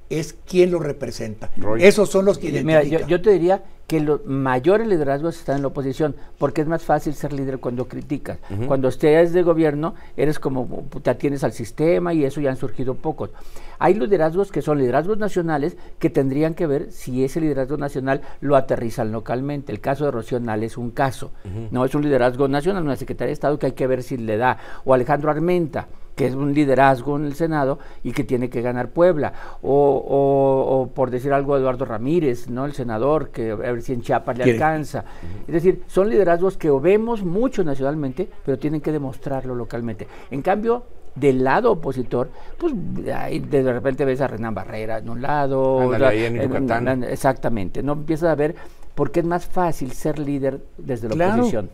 Es 0.09 0.35
quién 0.47 0.71
lo 0.71 0.79
representa. 0.79 1.51
Roy. 1.57 1.83
Esos 1.83 2.09
son 2.09 2.25
los 2.25 2.37
que 2.37 2.47
Mira, 2.51 2.83
identifican. 2.83 3.01
yo, 3.09 3.17
yo 3.17 3.21
te 3.21 3.31
diría 3.31 3.63
que 3.87 3.99
los 3.99 4.25
mayores 4.25 4.87
liderazgos 4.87 5.37
están 5.37 5.57
en 5.57 5.61
la 5.61 5.67
oposición, 5.67 6.15
porque 6.39 6.61
es 6.61 6.67
más 6.67 6.83
fácil 6.83 7.13
ser 7.13 7.33
líder 7.33 7.59
cuando 7.59 7.87
criticas. 7.87 8.39
Cuando 8.67 8.87
estés 8.87 9.31
de 9.31 9.43
gobierno, 9.43 9.93
eres 10.17 10.39
como, 10.39 10.85
te 11.03 11.11
atienes 11.11 11.43
al 11.43 11.51
sistema 11.53 12.11
y 12.13 12.25
eso 12.25 12.41
ya 12.41 12.49
han 12.49 12.57
surgido 12.57 12.95
pocos. 12.95 13.29
Hay 13.77 13.93
liderazgos 13.93 14.51
que 14.51 14.63
son 14.63 14.79
liderazgos 14.79 15.19
nacionales 15.19 15.77
que 15.99 16.09
tendrían 16.09 16.55
que 16.55 16.65
ver 16.65 16.91
si 16.91 17.23
ese 17.23 17.39
liderazgo 17.41 17.77
nacional 17.77 18.21
lo 18.41 18.55
aterrizan 18.55 19.11
localmente. 19.11 19.71
El 19.71 19.81
caso 19.81 20.05
de 20.05 20.11
Rocío 20.11 20.39
Nale 20.39 20.65
es 20.65 20.77
un 20.77 20.89
caso, 20.89 21.31
no 21.69 21.85
es 21.85 21.93
un 21.93 22.01
liderazgo 22.01 22.47
nacional, 22.47 22.83
una 22.83 22.95
secretaria 22.95 23.27
de 23.29 23.33
Estado 23.33 23.59
que 23.59 23.67
hay 23.67 23.73
que 23.73 23.85
ver 23.85 24.01
si 24.01 24.17
le 24.17 24.37
da. 24.37 24.57
O 24.83 24.95
Alejandro 24.95 25.29
Armenta, 25.29 25.87
que 26.15 26.25
es 26.27 26.33
un 26.33 26.53
liderazgo 26.53 27.17
en 27.17 27.25
el 27.25 27.35
Senado 27.35 27.77
y 28.03 28.11
que 28.13 28.23
tiene 28.23 28.49
que 28.49 28.61
ganar 28.61 28.89
Puebla, 28.89 29.33
o, 29.61 29.69
o- 29.73 30.81
o 30.81 30.87
por 30.87 31.11
decir 31.11 31.33
algo 31.33 31.57
Eduardo 31.57 31.83
Ramírez, 31.85 32.49
¿no? 32.49 32.65
el 32.65 32.73
senador, 32.73 33.29
que 33.29 33.51
a 33.51 33.55
ver 33.55 33.81
si 33.81 33.93
en 33.93 34.01
Chiapas 34.01 34.37
le 34.37 34.43
Quiere. 34.45 34.57
alcanza. 34.63 35.03
Es 35.47 35.53
decir, 35.53 35.83
son 35.87 36.09
liderazgos 36.09 36.57
que 36.57 36.69
o 36.69 36.79
vemos 36.79 37.23
mucho 37.23 37.63
nacionalmente, 37.63 38.29
pero 38.45 38.57
tienen 38.57 38.79
que 38.81 38.91
demostrarlo 38.91 39.53
localmente. 39.55 40.07
En 40.31 40.41
cambio, 40.41 40.83
del 41.15 41.43
lado 41.43 41.71
opositor, 41.73 42.29
pues 42.57 42.73
ahí 43.13 43.39
de 43.39 43.71
repente 43.71 44.03
ves 44.05 44.19
a 44.21 44.27
Renan 44.27 44.53
Barrera 44.53 44.97
en 44.99 45.09
un 45.09 45.21
lado, 45.21 45.79
Ándale, 45.81 45.95
otra- 45.95 46.07
ahí 46.09 46.23
en 46.25 46.41
Yucatán. 46.41 46.87
en- 46.87 47.03
exactamente, 47.03 47.83
no 47.83 47.93
empiezas 47.93 48.29
a 48.29 48.35
ver 48.35 48.55
por 48.95 49.11
qué 49.11 49.19
es 49.21 49.25
más 49.25 49.45
fácil 49.45 49.91
ser 49.91 50.19
líder 50.19 50.61
desde 50.77 51.07
la 51.09 51.15
Claro. 51.15 51.33
oposición. 51.35 51.69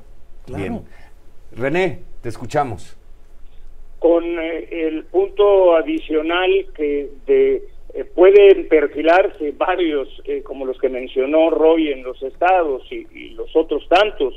Claro. 0.46 0.62
Bien. 0.64 0.82
René, 1.54 2.02
te 2.22 2.30
escuchamos. 2.30 2.96
Con 4.02 4.24
eh, 4.40 4.68
el 4.72 5.06
punto 5.06 5.76
adicional 5.78 6.66
que 6.76 7.10
de, 7.26 7.64
eh, 7.94 8.04
pueden 8.04 8.68
perfilarse 8.68 9.52
varios, 9.52 10.10
eh, 10.26 10.42
como 10.42 10.66
los 10.66 10.78
que 10.80 10.90
mencionó 10.90 11.52
Roy 11.52 11.92
en 11.92 12.02
los 12.02 12.22
estados 12.24 12.84
y, 12.92 13.30
los 13.36 13.56
otros 13.56 13.88
tantos, 13.88 14.34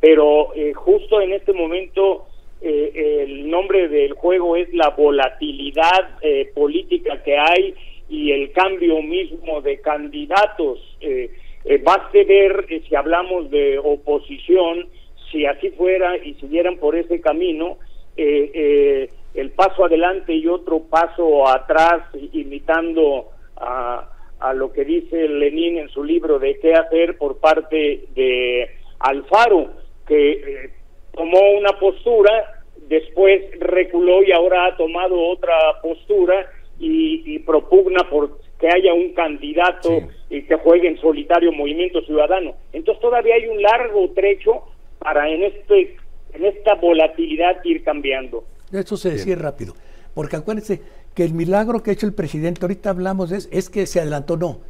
pero 0.00 0.52
justo 0.74 1.20
en 1.20 1.32
este 1.32 1.52
momento 1.52 2.26
el 2.60 3.48
nombre 3.50 3.88
del 3.88 4.12
juego 4.14 4.56
es 4.56 4.72
la 4.74 4.90
volatilidad 4.90 6.18
política 6.54 7.22
que 7.22 7.36
hay 7.36 7.74
y 8.08 8.32
el 8.32 8.52
cambio 8.52 9.02
mismo 9.02 9.60
de 9.62 9.80
candidatos. 9.80 10.78
Eh, 11.00 11.30
eh, 11.64 11.78
baste 11.78 12.24
ver 12.24 12.66
si 12.88 12.94
hablamos 12.94 13.50
de 13.50 13.78
oposición, 13.78 14.88
si 15.30 15.46
así 15.46 15.70
fuera 15.70 16.16
y 16.16 16.34
siguieran 16.34 16.76
por 16.76 16.94
ese 16.96 17.20
camino, 17.20 17.78
eh, 18.16 18.50
eh, 18.54 19.10
el 19.34 19.50
paso 19.50 19.84
adelante 19.84 20.32
y 20.32 20.46
otro 20.46 20.80
paso 20.80 21.48
atrás, 21.48 22.02
imitando 22.32 23.30
a, 23.56 24.08
a 24.40 24.54
lo 24.54 24.72
que 24.72 24.84
dice 24.84 25.28
Lenin 25.28 25.78
en 25.78 25.88
su 25.88 26.04
libro 26.04 26.38
de 26.38 26.58
qué 26.60 26.74
hacer 26.74 27.16
por 27.18 27.38
parte 27.38 28.04
de 28.14 28.68
Alfaro, 29.00 29.70
que 30.06 30.32
eh, 30.32 30.70
tomó 31.12 31.40
una 31.58 31.72
postura, 31.78 32.62
después 32.88 33.42
reculó 33.58 34.22
y 34.22 34.32
ahora 34.32 34.66
ha 34.66 34.76
tomado 34.76 35.18
otra 35.28 35.54
postura 35.82 36.46
y, 36.78 37.22
y 37.34 37.38
propugna 37.40 38.08
por 38.10 38.38
que 38.60 38.68
haya 38.68 38.94
un 38.94 39.12
candidato 39.14 39.88
Sí. 39.88 40.36
y 40.38 40.42
que 40.42 40.54
juegue 40.56 40.88
en 40.88 40.98
solitario 41.00 41.52
Movimiento 41.52 42.00
Ciudadano. 42.02 42.54
Entonces 42.72 43.00
todavía 43.02 43.34
hay 43.34 43.46
un 43.46 43.60
largo 43.60 44.08
trecho 44.14 44.62
para 45.00 45.28
en 45.28 45.42
este 45.42 45.96
en 46.34 46.44
esta 46.44 46.74
volatilidad 46.74 47.56
ir 47.64 47.82
cambiando. 47.84 48.44
Eso 48.72 48.96
se 48.96 49.10
decía 49.10 49.36
rápido. 49.36 49.74
Porque 50.14 50.36
acuérdense 50.36 50.80
que 51.14 51.24
el 51.24 51.32
milagro 51.34 51.82
que 51.82 51.90
ha 51.90 51.92
hecho 51.94 52.06
el 52.06 52.12
presidente, 52.12 52.60
ahorita 52.62 52.90
hablamos, 52.90 53.32
es, 53.32 53.48
es 53.52 53.70
que 53.70 53.86
se 53.86 54.00
adelantó, 54.00 54.36
no. 54.36 54.60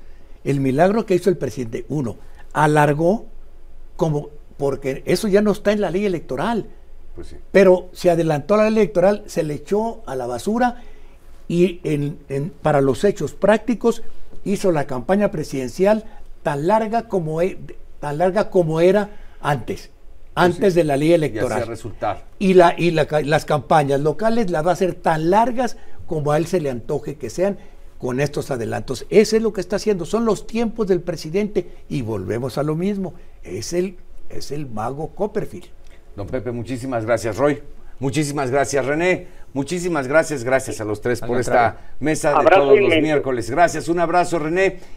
El 0.44 0.61
milagro 0.61 1.07
que 1.07 1.14
hizo 1.14 1.31
el 1.31 1.37
presidente, 1.38 1.85
uno, 1.88 2.16
alargó 2.53 3.27
como, 3.96 4.29
porque 4.57 5.03
eso 5.07 5.29
ya 5.29 5.40
no 5.42 5.53
está 5.53 5.72
en 5.72 5.81
la 5.81 5.90
ley 5.90 6.05
electoral, 6.05 6.66
Pues 7.14 7.29
sí. 7.29 7.37
pero 7.50 7.88
se 7.92 8.11
adelantó 8.11 8.57
la 8.57 8.68
ley 8.70 8.83
electoral, 8.83 9.22
se 9.27 9.42
le 9.42 9.55
echó 9.55 10.03
a 10.07 10.14
la 10.16 10.27
basura 10.27 10.83
y 11.48 11.81
en- 11.85 12.18
en- 12.29 12.50
para 12.50 12.81
los 12.81 13.05
hechos 13.05 13.33
prácticos 13.35 14.03
hizo 14.44 14.70
la 14.72 14.87
campaña 14.87 15.31
presidencial 15.31 16.05
tan 16.42 16.66
larga 16.66 17.09
como, 17.09 17.40
e- 17.40 17.59
tan 18.00 18.18
larga 18.18 18.50
como 18.50 18.81
era 18.81 19.11
antes, 19.40 19.90
antes 20.35 20.75
de 20.75 20.85
la 20.85 20.97
ley 20.97 21.11
Y 21.11 21.12
electoral. 21.14 21.53
hacía 21.53 21.64
resultar. 21.64 22.25
Y, 22.38 22.55
la, 22.55 22.75
y 22.77 22.90
la 22.90 23.07
ca- 23.07 23.23
las 23.23 23.44
campañas 23.44 24.01
locales 24.01 24.51
las 24.51 24.64
va 24.66 24.70
a 24.70 24.73
hacer 24.75 24.94
tan 24.94 25.31
largas 25.31 25.77
como 26.07 26.33
a 26.33 26.37
él 26.38 26.47
se 26.47 26.61
le 26.61 26.70
antoje 26.70 27.16
que 27.16 27.31
sean 27.31 27.59
con 27.99 28.20
estos 28.20 28.51
adelantos. 28.51 29.07
Ese 29.11 29.37
es 29.38 29.42
lo 29.42 29.53
que 29.53 29.61
está 29.61 29.77
haciendo, 29.77 30.05
son 30.05 30.25
los 30.25 30.47
tiempos 30.47 30.87
del 30.88 31.01
presidente 31.01 31.68
y 31.88 32.03
volvemos 32.03 32.59
a 32.59 32.62
lo 32.62 32.75
mismo, 32.75 33.14
es 33.42 33.73
el, 33.73 33.97
es 34.29 34.51
el 34.51 34.66
mago 34.66 35.09
Copperfield. 35.14 35.66
Don 36.16 36.27
Pepe, 36.27 36.51
muchísimas 36.53 37.05
gracias. 37.07 37.37
Roy, 37.38 37.62
muchísimas 37.99 38.51
gracias. 38.51 38.85
René, 38.85 39.27
muchísimas 39.53 40.07
gracias. 40.07 40.44
Gracias 40.44 40.81
a 40.81 40.85
los 40.85 41.01
tres 41.01 41.20
por 41.20 41.40
esta 41.40 41.79
mesa 42.01 42.31
de 42.31 42.37
Abrazo 42.37 42.62
todos 42.64 42.81
los 42.81 42.97
miércoles. 43.01 43.51
Gracias, 43.51 43.88
un 43.88 43.99
abrazo, 44.01 44.38
René. 44.38 44.79